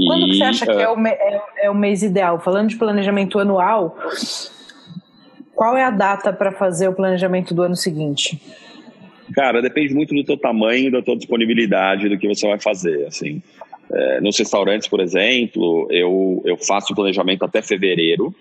[0.07, 2.41] Quando e, você acha que é, é o, é, é o mês ideal?
[2.41, 3.95] Falando de planejamento anual,
[5.55, 8.41] qual é a data para fazer o planejamento do ano seguinte?
[9.35, 13.43] Cara, depende muito do teu tamanho, da tua disponibilidade, do que você vai fazer, assim.
[13.93, 18.35] É, nos restaurantes, por exemplo, eu, eu faço planejamento até fevereiro.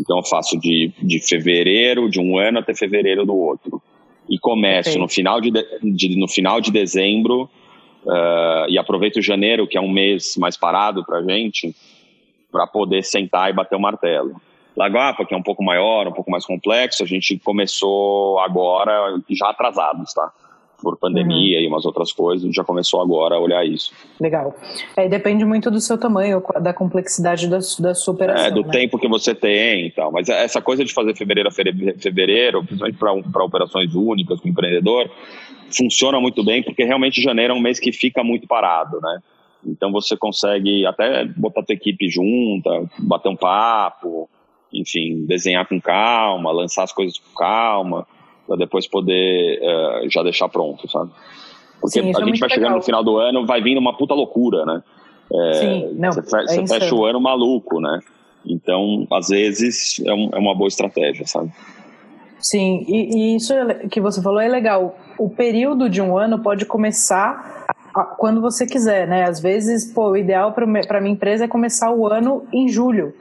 [0.00, 3.82] Então, eu faço de, de fevereiro de um ano até fevereiro do outro.
[4.28, 5.00] E começo okay.
[5.00, 5.50] no, final de,
[5.82, 7.48] de, no final de dezembro
[8.04, 11.74] uh, e aproveito janeiro, que é um mês mais parado para gente,
[12.50, 14.40] para poder sentar e bater o martelo.
[14.76, 19.48] Lagoapa, que é um pouco maior, um pouco mais complexo, a gente começou agora já
[19.48, 20.30] atrasados, tá?
[20.82, 21.64] Por pandemia uhum.
[21.64, 23.92] e umas outras coisas, a gente já começou agora a olhar isso.
[24.20, 24.54] Legal.
[24.96, 28.46] É, depende muito do seu tamanho, da complexidade da, da sua operação.
[28.46, 28.70] É, do né?
[28.70, 30.12] tempo que você tem e tal.
[30.12, 32.98] Mas essa coisa de fazer fevereiro a fevereiro, principalmente
[33.30, 35.10] para operações únicas, com empreendedor,
[35.70, 39.20] funciona muito bem, porque realmente janeiro é um mês que fica muito parado, né?
[39.64, 44.28] Então você consegue até botar a tua equipe junta, bater um papo,
[44.72, 48.06] enfim, desenhar com calma, lançar as coisas com calma
[48.46, 51.10] para depois poder uh, já deixar pronto, sabe?
[51.80, 54.14] Porque Sim, a é gente vai chegando no final do ano, vai vindo uma puta
[54.14, 54.82] loucura, né?
[55.32, 58.00] É, Sim, não, você, é você fecha o ano maluco, né?
[58.44, 61.50] Então, às vezes, é, um, é uma boa estratégia, sabe?
[62.38, 63.52] Sim, e, e, isso
[63.90, 64.96] que você falou é legal.
[65.18, 67.66] O período de um ano pode começar
[68.18, 69.24] quando você quiser, né?
[69.24, 73.14] Às vezes, pô, o ideal para minha empresa é começar o ano em julho.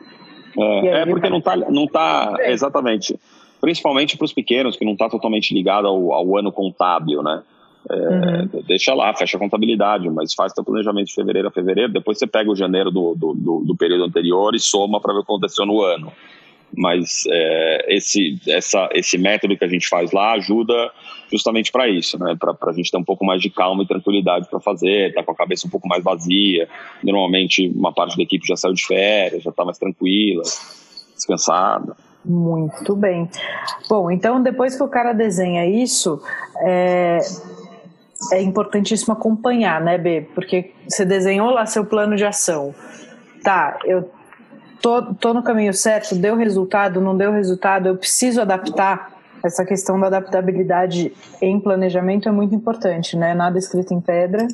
[0.57, 3.19] É, é porque não está não tá exatamente,
[3.65, 7.41] principalmente para os pequenos que não está totalmente ligado ao, ao, ano contábil, né?
[7.89, 8.63] É, uhum.
[8.67, 12.28] Deixa lá, fecha a contabilidade, mas faz teu planejamento de fevereiro a fevereiro, depois você
[12.28, 15.32] pega o janeiro do, do, do, do período anterior e soma para ver o que
[15.32, 16.12] aconteceu no ano
[16.78, 20.91] mas é, esse, essa, esse método que a gente faz lá ajuda
[21.32, 22.36] justamente para isso, né?
[22.38, 25.32] Para a gente ter um pouco mais de calma e tranquilidade para fazer, tá com
[25.32, 26.67] a cabeça um pouco mais vazia.
[27.01, 30.43] Normalmente uma parte da equipe já saiu de férias, já está mais tranquila,
[31.15, 31.95] descansada.
[32.25, 33.29] Muito bem.
[33.88, 36.21] Bom, então depois que o cara desenha isso,
[36.57, 37.19] é,
[38.33, 40.27] é importantíssimo acompanhar, né, B?
[40.33, 42.73] Porque você desenhou lá seu plano de ação.
[43.43, 44.09] Tá, eu
[44.81, 49.13] tô, tô no caminho certo, deu resultado, não deu resultado, eu preciso adaptar.
[49.43, 53.35] Essa questão da adaptabilidade em planejamento é muito importante, né?
[53.35, 54.47] Nada escrito em pedra.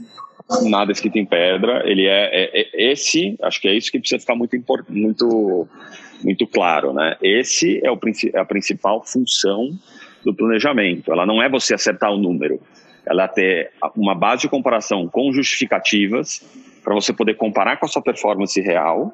[0.63, 1.84] Nada escrito em pedra.
[1.86, 4.56] Ele é, é, é esse, acho que é isso que precisa ficar muito
[4.89, 5.67] muito
[6.23, 7.15] muito claro, né?
[7.21, 7.99] Esse é, o,
[8.34, 9.71] é a principal função
[10.23, 11.12] do planejamento.
[11.12, 12.60] Ela não é você acertar o número,
[13.06, 16.41] ela é ter uma base de comparação com justificativas
[16.84, 19.13] para você poder comparar com a sua performance real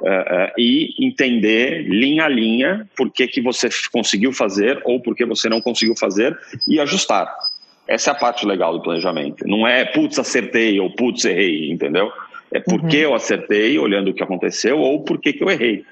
[0.00, 5.14] uh, uh, e entender linha a linha por que, que você conseguiu fazer ou por
[5.14, 7.30] que você não conseguiu fazer e ajustar.
[7.88, 9.46] Essa é a parte legal do planejamento.
[9.46, 12.12] Não é putz, acertei ou putz, errei, entendeu?
[12.52, 13.02] É porque uhum.
[13.10, 15.84] eu acertei olhando o que aconteceu ou por que, que eu errei.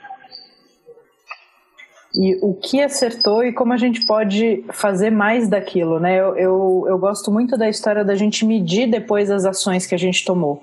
[2.14, 6.18] E o que acertou e como a gente pode fazer mais daquilo, né?
[6.18, 9.98] Eu, eu, eu gosto muito da história da gente medir depois as ações que a
[9.98, 10.62] gente tomou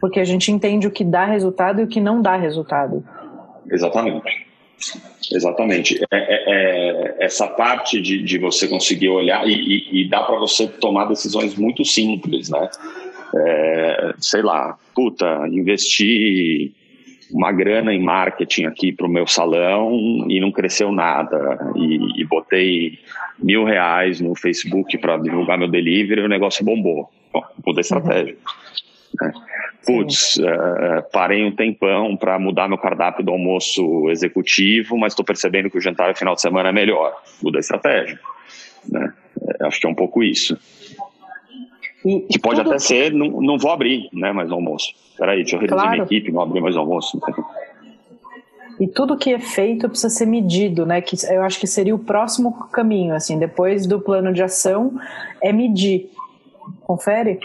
[0.00, 3.04] porque a gente entende o que dá resultado e o que não dá resultado.
[3.70, 4.47] Exatamente.
[5.32, 6.00] Exatamente.
[6.10, 10.38] É, é, é essa parte de, de você conseguir olhar e, e, e dá para
[10.38, 12.68] você tomar decisões muito simples, né?
[13.36, 16.72] É, sei lá, puta, investir
[17.30, 21.58] uma grana em marketing aqui para o meu salão e não cresceu nada.
[21.76, 22.98] E, e botei
[23.38, 27.10] mil reais no Facebook para divulgar meu delivery e o negócio bombou.
[27.32, 27.44] Bom,
[27.78, 28.34] estratégia.
[28.34, 28.87] Uhum.
[29.20, 29.32] Né?
[29.86, 35.70] putz, uh, parei um tempão para mudar meu cardápio do almoço executivo, mas estou percebendo
[35.70, 37.14] que o jantar final de semana é melhor.
[37.42, 38.18] Muda a estratégia.
[38.86, 39.12] Né?
[39.60, 40.58] É, acho que é um pouco isso.
[42.04, 42.70] E, que pode tudo...
[42.70, 44.92] até ser, não, não vou abrir né, mais no almoço.
[45.16, 45.92] Peraí, deixa eu reduzir claro.
[45.92, 47.20] minha equipe, não abrir mais o almoço.
[48.78, 51.00] E tudo que é feito precisa ser medido, né?
[51.00, 54.92] Que eu acho que seria o próximo caminho, assim, depois do plano de ação,
[55.42, 56.10] é medir.
[56.82, 57.40] Confere?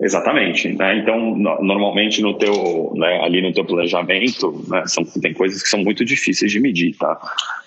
[0.00, 0.72] Exatamente.
[0.72, 0.98] Né?
[0.98, 5.68] Então, no, normalmente no teu, né, ali no teu planejamento, né, são, tem coisas que
[5.68, 7.18] são muito difíceis de medir, tá?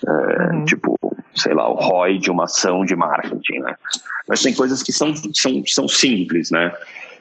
[0.06, 0.64] É, uhum.
[0.64, 0.98] Tipo,
[1.34, 3.74] sei lá, o ROI de uma ação de marketing, né?
[4.26, 6.72] Mas tem coisas que são, são, são simples, né?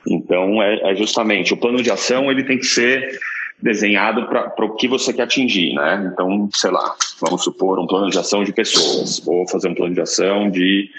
[0.08, 3.20] Então, é, é justamente, o plano de ação, ele tem que ser
[3.62, 6.10] desenhado para o que você quer atingir, né?
[6.12, 9.94] Então, sei lá, vamos supor um plano de ação de pessoas, ou fazer um plano
[9.94, 10.90] de ação de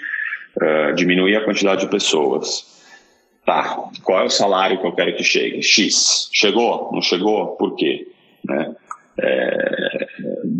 [0.55, 2.72] uh, diminuir a quantidade de pessoas
[3.45, 5.61] Tá, qual é o salário que eu quero que chegue?
[5.61, 6.29] X.
[6.31, 6.89] Chegou?
[6.93, 7.47] Não chegou?
[7.57, 8.07] Por quê?
[8.45, 8.73] Né?
[9.19, 10.07] É,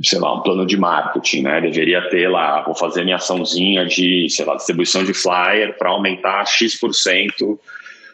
[0.04, 1.62] sei lá, um plano de marketing, né?
[1.62, 6.46] Deveria ter lá, vou fazer minha açãozinha de, sei lá, distribuição de flyer para aumentar
[6.46, 7.60] X%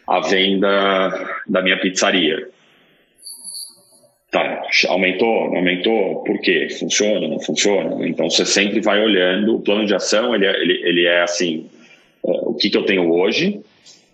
[0.08, 2.50] a venda da minha pizzaria.
[4.32, 6.68] Tá, aumentou, não aumentou, por quê?
[6.80, 8.08] Funciona, não funciona?
[8.08, 11.68] Então você sempre vai olhando, o plano de ação, ele é, ele, ele é assim,
[12.24, 13.60] é, o que, que eu tenho hoje,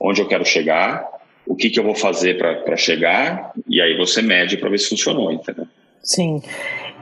[0.05, 1.07] onde eu quero chegar,
[1.47, 4.89] o que, que eu vou fazer para chegar, e aí você mede para ver se
[4.89, 5.67] funcionou, entendeu?
[6.01, 6.41] Sim.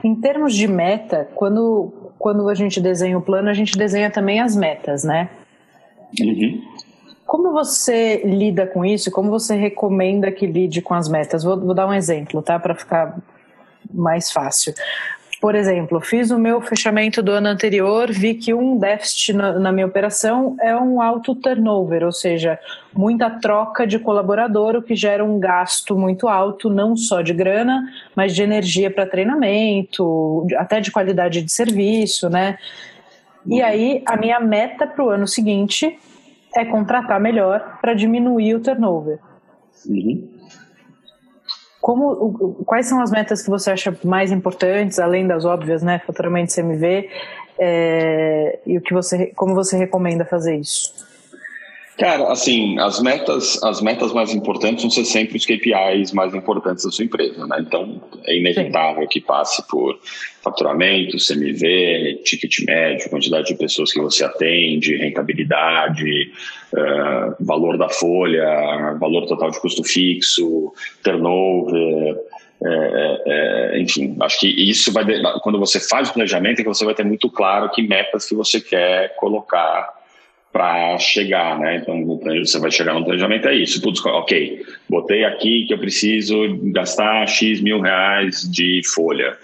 [0.02, 4.40] Em termos de meta, quando, quando a gente desenha o plano, a gente desenha também
[4.40, 5.28] as metas, né?
[6.20, 6.62] Uhum.
[7.26, 9.10] Como você lida com isso?
[9.10, 11.42] Como você recomenda que lide com as metas?
[11.42, 12.58] Vou, vou dar um exemplo, tá?
[12.58, 13.18] Para ficar
[13.92, 14.74] mais fácil.
[15.44, 19.72] Por exemplo, fiz o meu fechamento do ano anterior, vi que um déficit na, na,
[19.72, 22.58] minha operação é um alto turnover, ou seja,
[22.94, 27.86] muita troca de colaborador, o que gera um gasto muito alto, não só de grana,
[28.16, 32.56] mas de energia para treinamento, até de qualidade de serviço, né?
[33.44, 35.98] E aí, a minha meta para o ano seguinte
[36.56, 39.18] é contratar melhor para diminuir o turnover.
[39.86, 40.26] Uhum.
[41.84, 45.98] Como, quais são as metas que você acha mais importantes, além das óbvias, né?
[45.98, 47.10] Faturamento CMV,
[47.58, 50.94] é, e o que você, como você recomenda fazer isso?
[51.98, 56.84] Cara, assim, as metas, as metas mais importantes vão ser sempre os KPIs mais importantes
[56.84, 57.58] da sua empresa, né?
[57.60, 59.08] Então, é inevitável Sim.
[59.08, 60.00] que passe por
[60.42, 66.32] faturamento, CMV, ticket médio, quantidade de pessoas que você atende, rentabilidade,
[66.72, 70.72] uh, valor da folha, valor total de custo fixo,
[71.02, 72.16] turnover,
[72.66, 75.04] é, é, enfim, acho que isso vai,
[75.42, 78.34] quando você faz o planejamento, é que você vai ter muito claro que metas que
[78.34, 80.03] você quer colocar
[80.54, 81.78] para chegar, né?
[81.78, 83.82] Então, você vai chegar no planejamento, é isso.
[83.82, 89.36] Putz, ok, botei aqui que eu preciso gastar X mil reais de folha.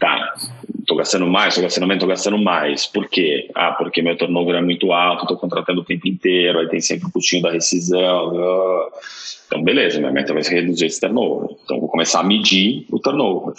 [0.00, 0.34] Tá,
[0.80, 2.86] estou gastando mais, estou gastando menos, estou gastando mais.
[2.86, 3.50] Por quê?
[3.54, 7.06] Ah, porque meu turnover é muito alto, estou contratando o tempo inteiro, aí tem sempre
[7.06, 8.32] o custinho da rescisão.
[8.34, 8.88] Ah.
[9.46, 11.54] Então, beleza, minha meta vai ser reduzir esse turnover.
[11.64, 13.52] Então, vou começar a medir o turnover.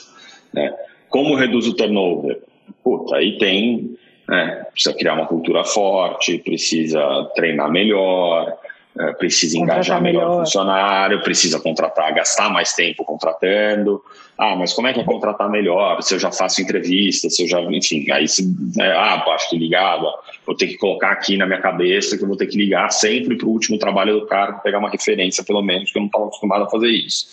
[0.51, 0.73] Né?
[1.09, 2.39] Como reduz o turnover?
[2.83, 3.95] Puta, aí tem,
[4.27, 7.01] né, precisa criar uma cultura forte, precisa
[7.35, 8.57] treinar melhor,
[8.99, 14.01] é, precisa engajar melhor, melhor o funcionário, precisa contratar, gastar mais tempo contratando.
[14.37, 16.01] Ah, mas como é que é contratar melhor?
[16.01, 19.57] Se eu já faço entrevista, se eu já, enfim, aí se, né, ah, acho que
[19.57, 20.07] ligado,
[20.45, 23.35] vou ter que colocar aqui na minha cabeça que eu vou ter que ligar sempre
[23.35, 26.25] para o último trabalho do cara, pegar uma referência pelo menos, que eu não estava
[26.25, 27.27] acostumado a fazer isso.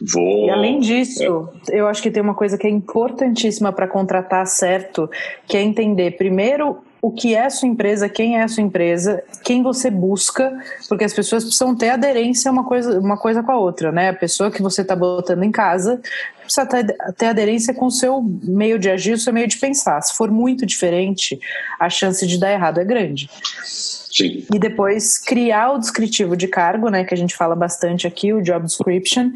[0.00, 0.46] Vou...
[0.46, 1.78] E além disso, é.
[1.78, 5.08] eu acho que tem uma coisa que é importantíssima para contratar certo,
[5.46, 9.22] que é entender primeiro o que é a sua empresa, quem é a sua empresa,
[9.44, 10.50] quem você busca,
[10.88, 14.08] porque as pessoas precisam ter aderência uma coisa, uma coisa com a outra, né?
[14.08, 16.00] A pessoa que você está botando em casa
[16.40, 20.00] precisa ter, ter aderência com o seu meio de agir, o seu meio de pensar.
[20.00, 21.38] Se for muito diferente,
[21.78, 23.28] a chance de dar errado é grande.
[23.62, 24.46] Sim.
[24.50, 28.40] E depois criar o descritivo de cargo, né, que a gente fala bastante aqui, o
[28.40, 29.30] job description,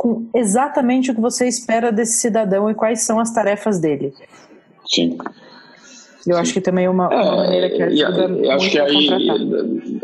[0.00, 4.14] com exatamente o que você espera desse cidadão e quais são as tarefas dele.
[4.88, 5.18] Sim.
[6.26, 9.08] Eu acho que também é uma, uma é, maneira que ajuda muito acho que aí,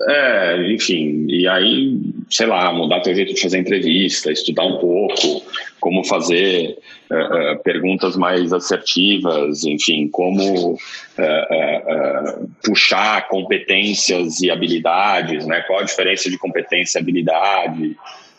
[0.06, 1.98] é, enfim, e aí,
[2.30, 5.42] sei lá, mudar teu jeito de fazer entrevista, estudar um pouco,
[5.80, 6.76] como fazer
[7.10, 15.62] uh, uh, perguntas mais assertivas, enfim, como uh, puxar competências e habilidades, né?
[15.62, 17.96] Qual a diferença de competência e habilidade,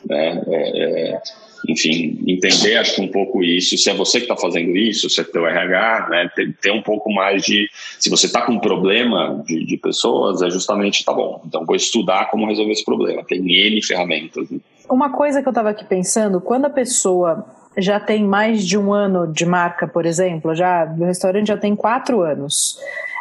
[0.08, 1.20] né?
[1.68, 5.20] Enfim, entender acho que um pouco isso, se é você que está fazendo isso, se
[5.20, 7.68] é teu RH, né, ter, ter, um pouco mais de,
[7.99, 11.76] se você está com um problema de, de, pessoas, é justamente, tá bom, então vou
[11.76, 14.49] estudar como resolver esse problema, tem N ferramentas.
[14.49, 14.59] Né?
[14.89, 17.45] Uma coisa que eu estava aqui pensando, quando a pessoa
[17.78, 21.76] já tem mais de um ano de marca, por exemplo, já o restaurante já tem
[21.76, 22.80] quatro anos,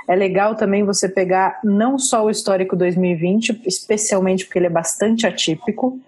[0.08, 5.26] é legal também você pegar não só o histórico 2020, especialmente porque ele é bastante
[5.26, 5.98] atípico,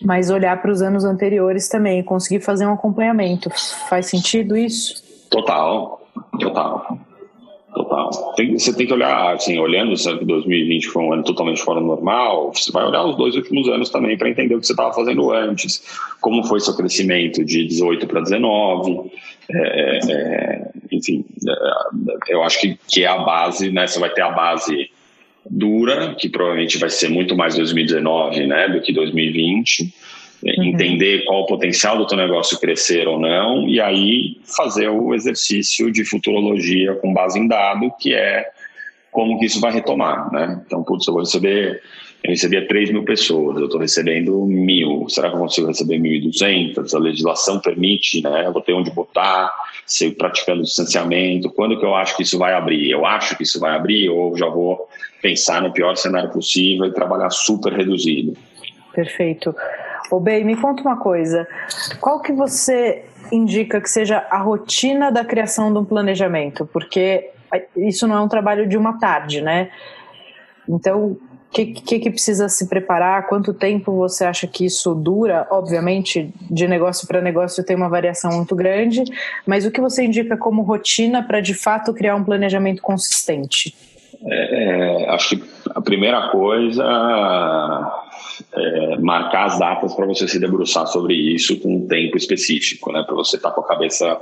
[0.00, 3.50] mas olhar para os anos anteriores também conseguir fazer um acompanhamento.
[3.88, 5.02] Faz sentido isso?
[5.30, 6.06] Total,
[6.40, 6.98] total.
[7.74, 8.34] Total.
[8.36, 11.86] Tem, você tem que olhar, assim, olhando se 2020 foi um ano totalmente fora do
[11.86, 14.92] normal, você vai olhar os dois últimos anos também para entender o que você estava
[14.92, 15.82] fazendo antes,
[16.20, 19.10] como foi seu crescimento de 18 para 19,
[19.50, 23.86] é, é, enfim, é, eu acho que, que é a base, né?
[23.86, 24.90] Você vai ter a base
[25.48, 29.94] dura, que provavelmente vai ser muito mais 2019 né, do que 2020.
[30.44, 30.64] Uhum.
[30.64, 35.90] Entender qual o potencial do teu negócio crescer ou não, e aí fazer o exercício
[35.92, 38.48] de futurologia com base em dado, que é
[39.12, 40.32] como que isso vai retomar.
[40.32, 40.60] Né?
[40.66, 41.80] Então, putz, eu vou receber
[42.24, 45.06] eu recebia 3 mil pessoas, eu estou recebendo mil.
[45.08, 46.94] Será que eu consigo receber 1.200?
[46.94, 48.46] A legislação permite, né?
[48.46, 49.52] Eu vou ter onde botar,
[49.84, 51.50] se praticando distanciamento.
[51.50, 52.90] Quando que eu acho que isso vai abrir?
[52.90, 54.88] Eu acho que isso vai abrir ou já vou
[55.20, 58.36] pensar no pior cenário possível e trabalhar super reduzido?
[58.94, 59.54] Perfeito.
[60.10, 61.48] Ô, Bey, me conta uma coisa.
[62.00, 66.68] Qual que você indica que seja a rotina da criação de um planejamento?
[66.72, 67.30] Porque
[67.76, 69.70] isso não é um trabalho de uma tarde, né?
[70.68, 71.16] Então,
[71.52, 73.26] que, que, que, precisa se preparar?
[73.26, 75.46] Quanto tempo você acha que isso dura?
[75.50, 79.04] Obviamente, de negócio para negócio tem uma variação muito grande,
[79.46, 83.74] mas o que você indica como rotina para de fato criar um planejamento consistente?
[84.24, 86.84] É, é, acho que a primeira coisa
[88.54, 93.02] é marcar as datas para você se debruçar sobre isso com um tempo específico, né?
[93.02, 94.20] Para você estar tá com a cabeça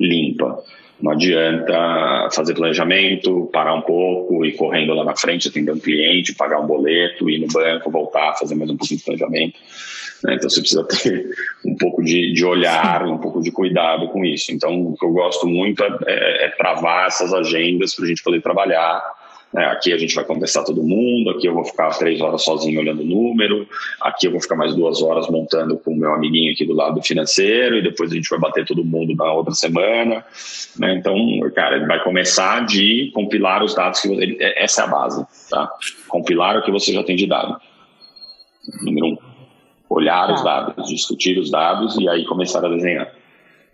[0.00, 0.62] limpa.
[1.00, 6.34] Não adianta fazer planejamento, parar um pouco, ir correndo lá na frente, atender um cliente,
[6.34, 9.60] pagar um boleto, ir no banco, voltar, fazer mais um pouquinho de planejamento.
[10.24, 10.34] Né?
[10.34, 11.30] Então você precisa ter
[11.64, 14.50] um pouco de, de olhar, um pouco de cuidado com isso.
[14.50, 18.22] Então o que eu gosto muito é, é, é travar essas agendas para a gente
[18.24, 19.00] poder trabalhar
[19.56, 22.80] É, aqui a gente vai conversar todo mundo, aqui eu vou ficar três horas sozinho
[22.80, 23.66] olhando o número,
[23.98, 27.02] aqui eu vou ficar mais duas horas montando com o meu amiguinho aqui do lado
[27.02, 30.22] financeiro, e depois a gente vai bater todo mundo na outra semana.
[30.78, 30.94] Né?
[30.94, 31.16] Então,
[31.54, 34.36] cara, ele vai começar de compilar os dados que você.
[34.38, 35.70] É, essa é a base, tá?
[36.08, 37.58] Compilar o que você já tem de dado.
[38.82, 39.18] Número um.
[39.88, 40.60] Olhar os tá.
[40.60, 43.17] dados, discutir os dados e aí começar a desenhar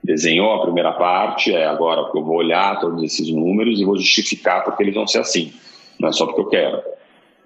[0.05, 3.97] desenhou a primeira parte, é agora que eu vou olhar todos esses números e vou
[3.97, 5.53] justificar porque eles vão ser assim
[5.99, 6.83] não é só porque eu quero.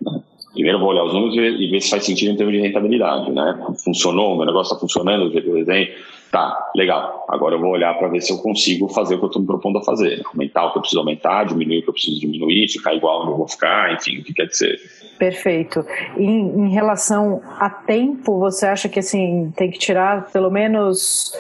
[0.01, 0.21] Né?
[0.53, 3.67] Primeiro vou olhar os números e ver se faz sentido em termos de rentabilidade, né?
[3.85, 5.89] Funcionou, meu negócio está funcionando do jeito que eu desenho?
[6.33, 7.25] Tá, legal.
[7.29, 9.47] Agora eu vou olhar para ver se eu consigo fazer o que eu estou me
[9.47, 10.21] propondo a fazer.
[10.27, 13.31] Aumentar o que eu preciso aumentar, diminuir o que eu preciso diminuir, ficar igual onde
[13.31, 14.79] eu vou ficar, enfim, o que quer dizer.
[15.19, 15.85] Perfeito.
[16.17, 21.33] Em, em relação a tempo, você acha que assim tem que tirar pelo menos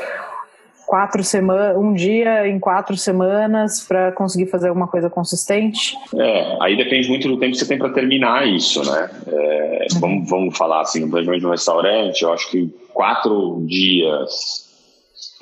[0.88, 5.94] quatro semanas, um dia em quatro semanas para conseguir fazer alguma coisa consistente?
[6.16, 9.10] É, aí depende muito do tempo que você tem para terminar isso, né?
[9.26, 10.00] É, uhum.
[10.00, 14.66] vamos, vamos falar assim, no planejamento de um restaurante, eu acho que quatro dias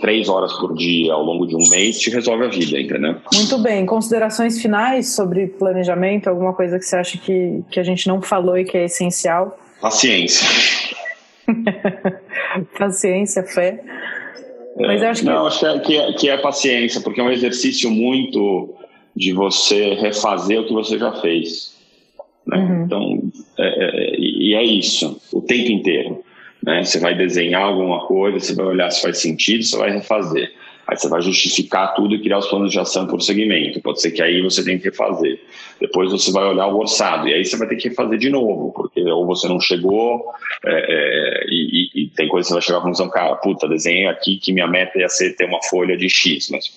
[0.01, 3.17] três horas por dia ao longo de um mês te resolve a vida, entendeu?
[3.33, 3.87] Muito bem.
[3.87, 6.29] Considerações finais sobre planejamento?
[6.29, 9.57] Alguma coisa que você acha que, que a gente não falou e que é essencial?
[9.81, 10.47] Paciência.
[12.79, 13.81] Paciência, fé.
[14.79, 15.27] Mas eu acho que...
[15.27, 18.75] Não, acho que é, que é, que é paciência, porque é um exercício muito
[19.15, 21.75] de você refazer o que você já fez.
[22.47, 22.59] Né?
[22.59, 22.85] Uhum.
[22.85, 23.23] Então,
[23.59, 26.23] é, é, e é isso, o tempo inteiro.
[26.63, 26.85] Né?
[26.85, 30.53] Você vai desenhar alguma coisa, você vai olhar se faz sentido, você vai refazer.
[30.87, 33.81] Aí você vai justificar tudo e criar os planos de ação por segmento.
[33.81, 35.41] Pode ser que aí você tenha que refazer.
[35.81, 38.73] Depois você vai olhar o orçado e aí você vai ter que refazer de novo,
[38.73, 40.33] porque ou você não chegou
[40.65, 44.07] é, é, e, e, tem coisa que você vai chegar à conclusão, cara, puta, desenhei
[44.07, 46.73] aqui que minha meta ia ser ter uma folha de X, mas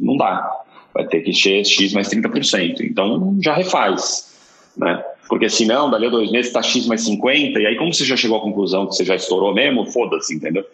[0.00, 0.50] não dá.
[0.94, 2.80] Vai ter que ser X mais 30%.
[2.80, 4.36] Então já refaz,
[4.76, 5.04] né?
[5.28, 8.16] Porque senão, dali a dois meses, está X mais 50, e aí como você já
[8.16, 10.64] chegou à conclusão que você já estourou mesmo, foda-se, entendeu?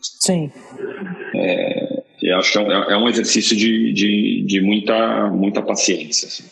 [0.00, 0.52] Sim.
[1.34, 1.83] É,
[2.24, 6.26] eu acho que é um, é um exercício de, de, de, muita, muita paciência.
[6.26, 6.44] Assim.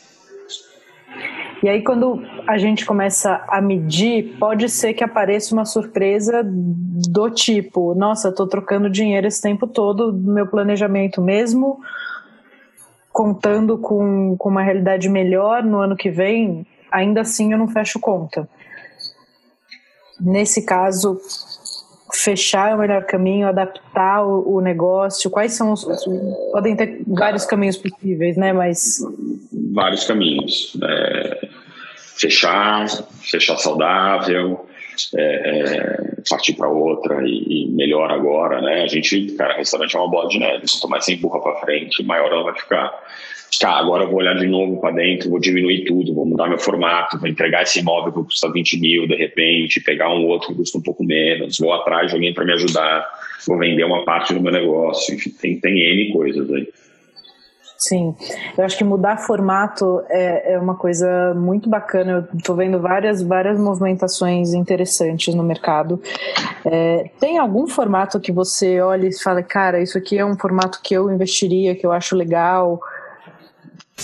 [1.63, 7.31] E aí, quando a gente começa a medir, pode ser que apareça uma surpresa do
[7.31, 11.81] tipo: nossa, estou trocando dinheiro esse tempo todo do meu planejamento, mesmo
[13.13, 18.01] contando com, com uma realidade melhor no ano que vem, ainda assim eu não fecho
[18.01, 18.49] conta.
[20.21, 21.21] Nesse caso,
[22.13, 25.31] fechar é o melhor caminho, adaptar o, negócio?
[25.31, 26.05] Quais são os, os,
[26.53, 28.53] Podem ter vários caminhos possíveis, né?
[28.53, 28.99] Mas.
[29.73, 30.77] Vários caminhos.
[30.83, 31.49] É,
[32.17, 32.87] fechar,
[33.21, 34.67] fechar saudável,
[35.15, 35.99] é, é,
[36.29, 38.83] partir para outra e, e, melhor agora, né?
[38.83, 40.69] A gente, cara, restaurante é uma bola de neve.
[40.69, 42.93] Se tomar sem empurra para frente, maior ela vai ficar
[43.59, 46.59] tá, agora eu vou olhar de novo para dentro, vou diminuir tudo, vou mudar meu
[46.59, 50.55] formato, vou entregar esse imóvel que custa 20 mil de repente, pegar um outro que
[50.55, 53.09] custa um pouco menos, vou atrás de alguém para me ajudar,
[53.47, 56.69] vou vender uma parte do meu negócio, enfim, tem, tem N coisas aí.
[57.83, 58.15] Sim,
[58.57, 62.13] eu acho que mudar formato é, é uma coisa muito bacana.
[62.31, 66.01] Eu estou vendo várias, várias movimentações interessantes no mercado.
[66.65, 70.79] É, tem algum formato que você olha e fala, cara, isso aqui é um formato
[70.81, 72.81] que eu investiria, que eu acho legal?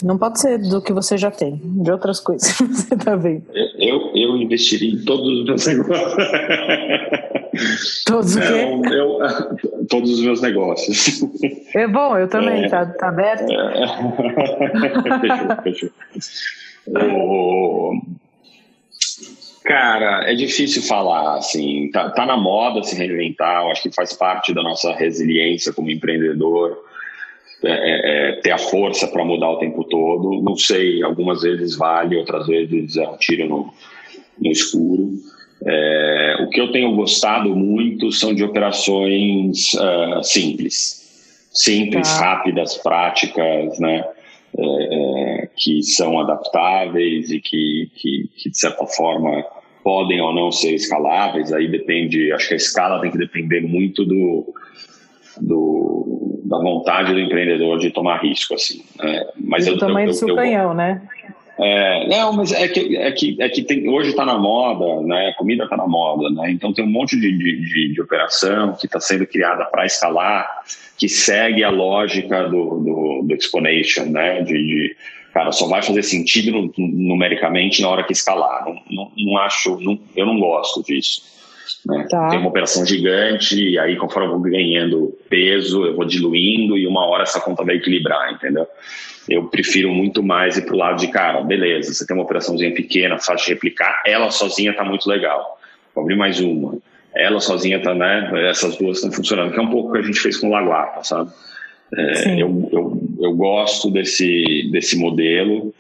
[0.03, 3.45] Não pode ser do que você já tem, de outras coisas que você está vendo.
[3.55, 6.15] Eu, eu investiria em todos os meus negócios.
[8.07, 8.93] Todos o quê?
[8.93, 9.19] Eu,
[9.89, 11.21] todos os meus negócios.
[11.75, 13.51] É bom, eu também, é, tá, tá aberto?
[13.51, 13.87] É.
[15.65, 17.93] fechou, fechou.
[19.65, 24.13] Cara, é difícil falar, assim, tá, tá na moda se reinventar, eu acho que faz
[24.13, 26.79] parte da nossa resiliência como empreendedor
[27.65, 30.41] é, é, é, ter a força para mudar o tempo todo.
[30.43, 33.73] Não sei, algumas vezes vale, outras vezes é um tiro no,
[34.41, 35.11] no escuro.
[35.67, 42.21] É, o que eu tenho gostado muito são de operações uh, simples, simples, tá.
[42.21, 44.05] rápidas, práticas, né?
[44.57, 49.45] É, que são adaptáveis e que, que, que, de certa forma,
[49.85, 51.53] podem ou não ser escaláveis.
[51.53, 54.55] Aí depende, acho que a escala tem que depender muito do,
[56.49, 58.83] da vontade do empreendedor de tomar risco, assim.
[58.99, 59.27] Né?
[59.39, 61.03] Mas e eu, tamanho eu, do seu eu, canhão, né?
[61.61, 65.29] É, não, mas é que, é que, é que tem, hoje está na moda, né?
[65.29, 66.51] A comida está na moda, né?
[66.51, 70.49] Então tem um monte de, de, de operação que está sendo criada para escalar,
[70.97, 74.41] que segue a lógica do, do, do Exponation, né?
[74.43, 74.97] De, de,
[75.35, 78.65] cara, só vai fazer sentido numericamente na hora que escalar.
[78.65, 81.38] Não, não, não acho, não, eu não gosto disso.
[81.87, 82.07] Né?
[82.09, 82.29] Tá.
[82.29, 86.87] Tem uma operação gigante, e aí conforme eu vou ganhando peso, eu vou diluindo, e
[86.87, 88.67] uma hora essa conta vai equilibrar, entendeu?
[89.29, 92.73] eu prefiro muito mais ir para o lado de, cara, beleza, você tem uma operaçãozinha
[92.73, 95.59] pequena, fácil de replicar, ela sozinha está muito legal.
[95.95, 96.79] Vou abrir mais uma.
[97.15, 98.31] Ela sozinha está, né?
[98.49, 100.51] Essas duas estão funcionando, que é um pouco o que a gente fez com o
[100.51, 101.31] Laguapa, sabe?
[101.95, 105.75] É, eu, eu, eu gosto desse, desse modelo.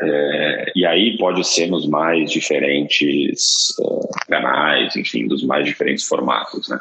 [0.00, 6.68] É, e aí pode ser nos mais diferentes uh, canais, enfim, dos mais diferentes formatos,
[6.68, 6.80] né?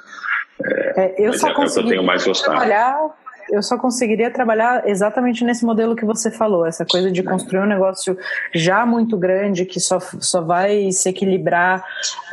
[0.95, 2.51] É, eu só é, é eu tenho mais gostado.
[2.51, 3.11] trabalhar
[3.51, 7.65] eu só conseguiria trabalhar exatamente nesse modelo que você falou, essa coisa de construir um
[7.65, 8.17] negócio
[8.53, 11.83] já muito grande que só, só vai se equilibrar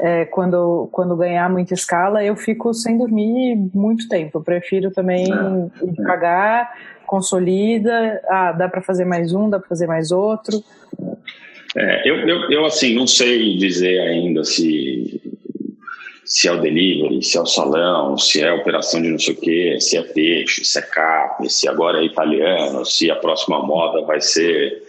[0.01, 2.25] é, quando, quando ganhar muita escala.
[2.25, 4.39] Eu fico sem dormir muito tempo.
[4.39, 6.69] Eu prefiro também é.
[7.09, 8.21] Consolida.
[8.29, 10.63] Ah, dá para fazer mais um, dá para fazer mais outro.
[11.77, 15.21] É, eu, eu, eu, assim, não sei dizer ainda se
[16.29, 19.41] se é o delivery, se é o salão, se é operação de não sei o
[19.41, 24.03] quê, se é peixe, se é carne, se agora é italiano, se a próxima moda
[24.03, 24.83] vai ser,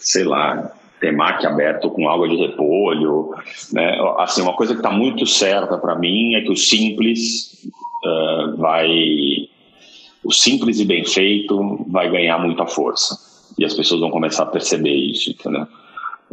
[0.00, 3.30] sei lá, temaki aberto com água de repolho.
[3.72, 3.98] Né?
[4.18, 7.52] Assim, uma coisa que está muito certa para mim é que o simples
[8.04, 9.48] uh, vai.
[10.22, 13.18] O simples e bem feito vai ganhar muita força.
[13.58, 15.66] E as pessoas vão começar a perceber isso, entendeu?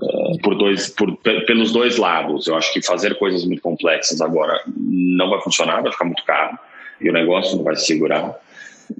[0.01, 2.47] É, por dois, por, pelos dois lados.
[2.47, 6.57] Eu acho que fazer coisas muito complexas agora não vai funcionar, vai ficar muito caro
[7.01, 8.35] e o negócio não vai se segurar.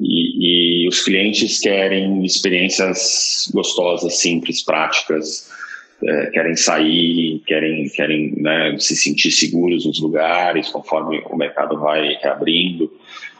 [0.02, 5.50] E, e os clientes querem experiências gostosas, simples, práticas,
[6.04, 12.18] é, querem sair, querem, querem né, se sentir seguros nos lugares conforme o mercado vai
[12.22, 12.91] reabrindo.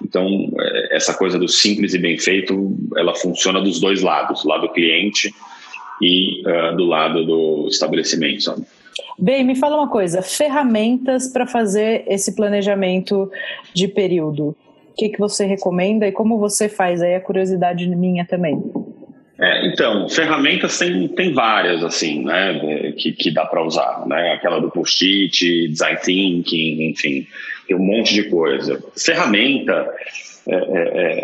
[0.04, 4.50] Então, é, essa coisa do simples e bem feito, ela funciona dos dois lados, do
[4.50, 5.34] lado do cliente
[6.02, 8.64] e uh, do lado do estabelecimento, sabe?
[9.20, 13.32] Bem, me fala uma coisa, ferramentas para fazer esse planejamento
[13.74, 14.56] de período.
[14.92, 17.02] O que, que você recomenda e como você faz?
[17.02, 18.62] Aí a curiosidade minha também.
[19.40, 24.60] É, então, ferramentas tem, tem várias, assim, né, que, que dá para usar, né, aquela
[24.60, 27.28] do post-it, design thinking, enfim,
[27.68, 28.84] tem um monte de coisa.
[28.98, 29.88] Ferramenta,
[30.50, 30.60] é, é,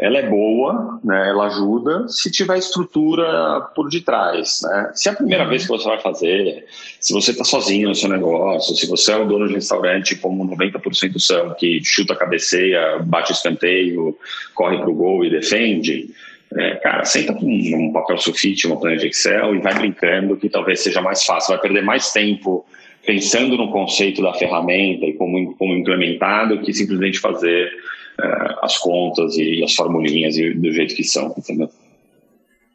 [0.01, 4.59] é, ela é boa, né, ela ajuda se tiver estrutura por detrás.
[4.61, 4.91] Né?
[4.93, 6.66] Se é a primeira vez que você vai fazer,
[6.99, 10.45] se você está sozinho no seu negócio, se você é o dono de restaurante, como
[10.55, 14.16] 90% são, que chuta a cabeceia, bate o escanteio,
[14.53, 16.09] corre para o gol e defende,
[16.58, 20.49] é, cara, senta com um papel sulfite, uma planilha de Excel e vai brincando que
[20.49, 21.54] talvez seja mais fácil.
[21.54, 22.66] Vai perder mais tempo
[23.06, 27.72] pensando no conceito da ferramenta e como, como implementado que simplesmente fazer
[28.20, 31.70] uh, as contas e as formulinhas do jeito que são, entendeu?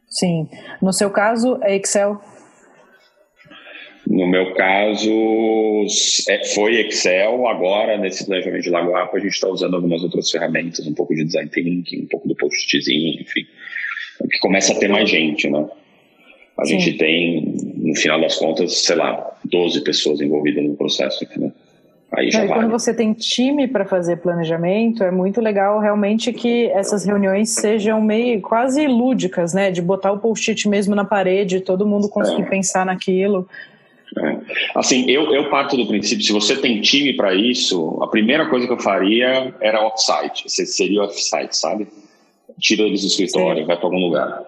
[0.08, 0.48] Sim.
[0.82, 2.20] No seu caso, é Excel?
[4.28, 5.86] No meu caso,
[6.28, 7.48] é, foi Excel.
[7.48, 11.24] Agora, nesse planejamento de Lagoapa, a gente está usando algumas outras ferramentas, um pouco de
[11.24, 13.46] design thinking, um pouco do post-itzinho, enfim.
[14.30, 15.66] Que começa a ter mais gente, né?
[16.58, 16.78] A Sim.
[16.78, 21.50] gente tem, no final das contas, sei lá, 12 pessoas envolvidas no processo, entendeu?
[22.12, 27.02] Aí já Quando você tem time para fazer planejamento, é muito legal realmente que essas
[27.06, 29.70] reuniões sejam meio quase lúdicas, né?
[29.70, 32.46] De botar o post-it mesmo na parede, todo mundo conseguir é.
[32.46, 33.48] pensar naquilo.
[34.16, 34.38] É.
[34.74, 38.66] Assim, eu, eu parto do princípio, se você tem time para isso, a primeira coisa
[38.66, 41.86] que eu faria era off-site, seria off-site, sabe?
[42.58, 43.66] Tira eles do escritório, Sim.
[43.66, 44.42] vai para algum lugar.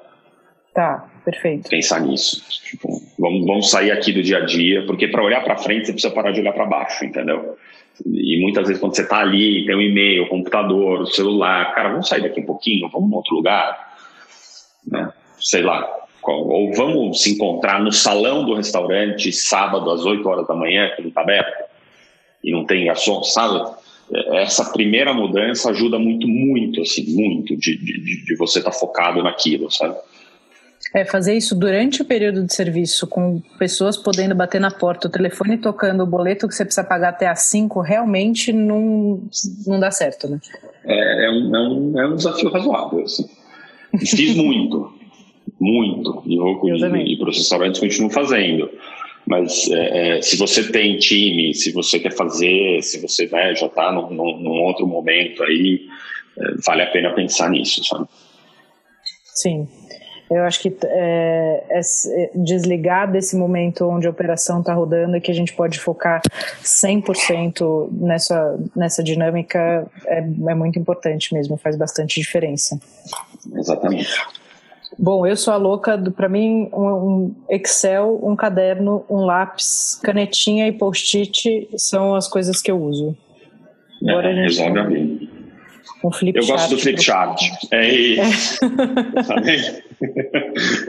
[0.75, 1.69] Tá, perfeito.
[1.69, 2.43] Pensar nisso.
[2.65, 2.89] Tipo,
[3.19, 6.15] vamos, vamos sair aqui do dia a dia, porque para olhar para frente você precisa
[6.15, 7.57] parar de olhar para baixo, entendeu?
[8.07, 12.23] E muitas vezes quando você está ali, tem um e-mail, computador, celular, cara, vamos sair
[12.23, 13.97] daqui um pouquinho, vamos em outro lugar,
[14.87, 15.13] né?
[15.39, 16.00] Sei lá.
[16.23, 21.03] Ou vamos se encontrar no salão do restaurante sábado às 8 horas da manhã, que
[21.03, 21.65] não está aberto,
[22.43, 23.75] e não tem garçom, sabe?
[24.33, 29.23] Essa primeira mudança ajuda muito, muito, assim, muito, de, de, de você estar tá focado
[29.23, 29.97] naquilo, sabe?
[30.95, 35.11] É, fazer isso durante o período de serviço, com pessoas podendo bater na porta, o
[35.11, 39.23] telefone tocando, o boleto que você precisa pagar até às 5, realmente não,
[39.67, 40.41] não dá certo, né?
[40.85, 43.29] É, é, um, é, um, é um desafio razoável, assim.
[43.99, 44.93] Fiz muito,
[45.61, 48.71] muito, e, e, e para os restaurantes continuo fazendo.
[49.27, 53.67] Mas é, é, se você tem time, se você quer fazer, se você né, já
[53.67, 55.87] está num, num, outro momento aí,
[56.39, 58.07] é, vale a pena pensar nisso, sabe?
[59.35, 59.69] Sim.
[60.31, 65.21] Eu acho que é, é, é, desligar desse momento onde a operação está rodando e
[65.21, 66.23] que a gente pode focar
[66.63, 72.81] 100% nessa, nessa dinâmica é, é muito importante mesmo, faz bastante diferença.
[73.57, 74.09] Exatamente.
[74.99, 80.73] Bom, eu sou a louca, para mim, um Excel, um caderno, um lápis, canetinha e
[80.73, 83.17] post-it são as coisas que eu uso.
[84.03, 84.59] Agora é, a gente...
[84.59, 85.41] Resolve a vida.
[86.03, 87.41] Um flip Eu gosto do flip chart.
[87.71, 88.59] É isso.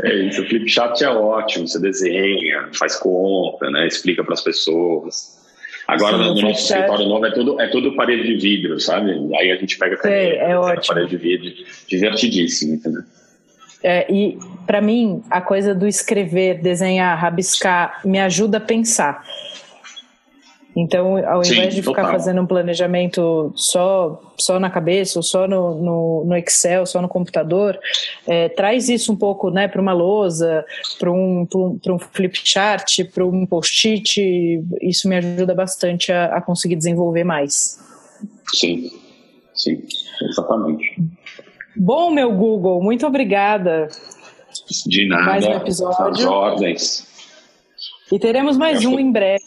[0.03, 0.07] É.
[0.07, 0.41] é isso.
[0.41, 1.67] O flip chart é ótimo.
[1.67, 3.87] Você desenha, faz conta, né?
[3.87, 5.39] explica para as pessoas.
[5.87, 9.11] Agora, Sim, no nosso escritório novo, é tudo, é tudo parede de vidro, sabe?
[9.35, 11.51] Aí a gente pega a caneta, é, é parede de vidro,
[11.87, 13.03] divertidíssimo, entendeu?
[13.83, 19.23] É, e para mim, a coisa do escrever, desenhar, rabiscar, me ajuda a pensar.
[20.75, 22.11] Então, ao Sim, invés de ficar total.
[22.11, 27.09] fazendo um planejamento só, só na cabeça, ou só no, no, no Excel, só no
[27.09, 27.77] computador,
[28.25, 30.65] é, traz isso um pouco né, para uma lousa,
[30.97, 34.63] para um, um, um flip chart, para um post-it.
[34.81, 37.77] Isso me ajuda bastante a, a conseguir desenvolver mais.
[38.53, 38.89] Sim,
[39.53, 39.83] sim,
[40.21, 40.95] exatamente.
[41.75, 43.87] Bom, meu Google, muito obrigada.
[44.85, 45.23] De nada.
[45.23, 46.29] Mais um episódio.
[46.29, 47.07] ordens.
[48.11, 49.43] E teremos mais um em breve.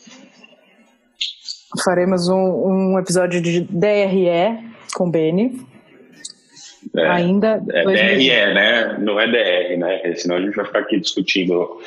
[1.85, 5.67] Faremos um, um episódio de DRE com Beni.
[6.97, 7.63] É, Ainda.
[7.71, 8.99] É DRE, né?
[8.99, 10.15] Não é DR, né?
[10.15, 11.81] Senão a gente vai ficar aqui discutindo.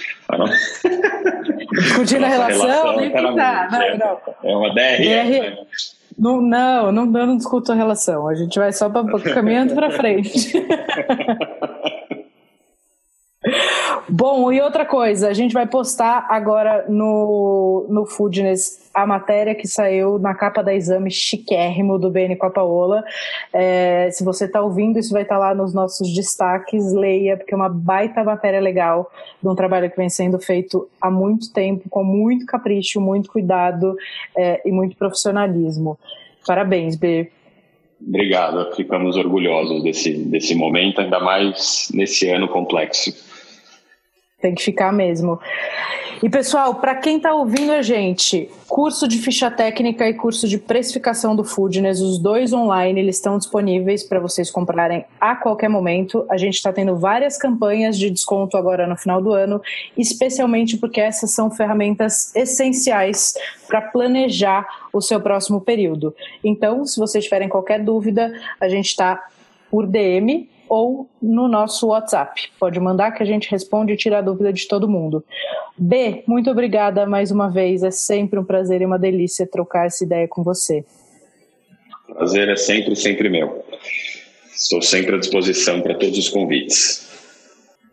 [1.72, 2.68] discutindo a relação?
[2.68, 3.72] relação nem pensar.
[3.72, 4.20] Não, é, não.
[4.44, 4.98] É uma DRE.
[4.98, 5.40] DRE.
[5.40, 5.58] Né?
[6.18, 8.28] Não, não, não, eu não discuto a relação.
[8.28, 9.04] A gente vai só pra,
[9.34, 10.52] caminhando para frente.
[14.10, 19.68] Bom, e outra coisa, a gente vai postar agora no, no Foodness a matéria que
[19.68, 23.04] saiu na capa da exame chiquérrimo do BN com a Paola.
[23.52, 27.54] É, se você está ouvindo, isso vai estar tá lá nos nossos destaques, leia, porque
[27.54, 29.12] é uma baita matéria legal
[29.44, 33.98] de um trabalho que vem sendo feito há muito tempo, com muito capricho, muito cuidado
[34.38, 36.00] é, e muito profissionalismo.
[36.46, 37.30] Parabéns, B.
[38.02, 43.37] Obrigado, ficamos orgulhosos desse, desse momento, ainda mais nesse ano complexo.
[44.40, 45.40] Tem que ficar mesmo.
[46.22, 50.60] E pessoal, para quem está ouvindo a gente, curso de ficha técnica e curso de
[50.60, 56.24] precificação do Foodness, os dois online, eles estão disponíveis para vocês comprarem a qualquer momento.
[56.30, 59.60] A gente está tendo várias campanhas de desconto agora no final do ano,
[59.98, 63.34] especialmente porque essas são ferramentas essenciais
[63.68, 66.16] para planejar o seu próximo período.
[66.44, 69.24] Então, se vocês tiverem qualquer dúvida, a gente está
[69.70, 72.52] por DM ou no nosso WhatsApp.
[72.60, 75.24] Pode mandar que a gente responde e tira a dúvida de todo mundo.
[75.78, 77.84] B, muito obrigada mais uma vez.
[77.84, 80.84] É sempre um prazer e uma delícia trocar essa ideia com você.
[82.08, 83.64] Prazer é sempre, sempre meu.
[84.56, 87.08] Estou sempre à disposição para todos os convites.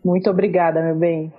[0.03, 1.31] Muito obrigada, meu bem.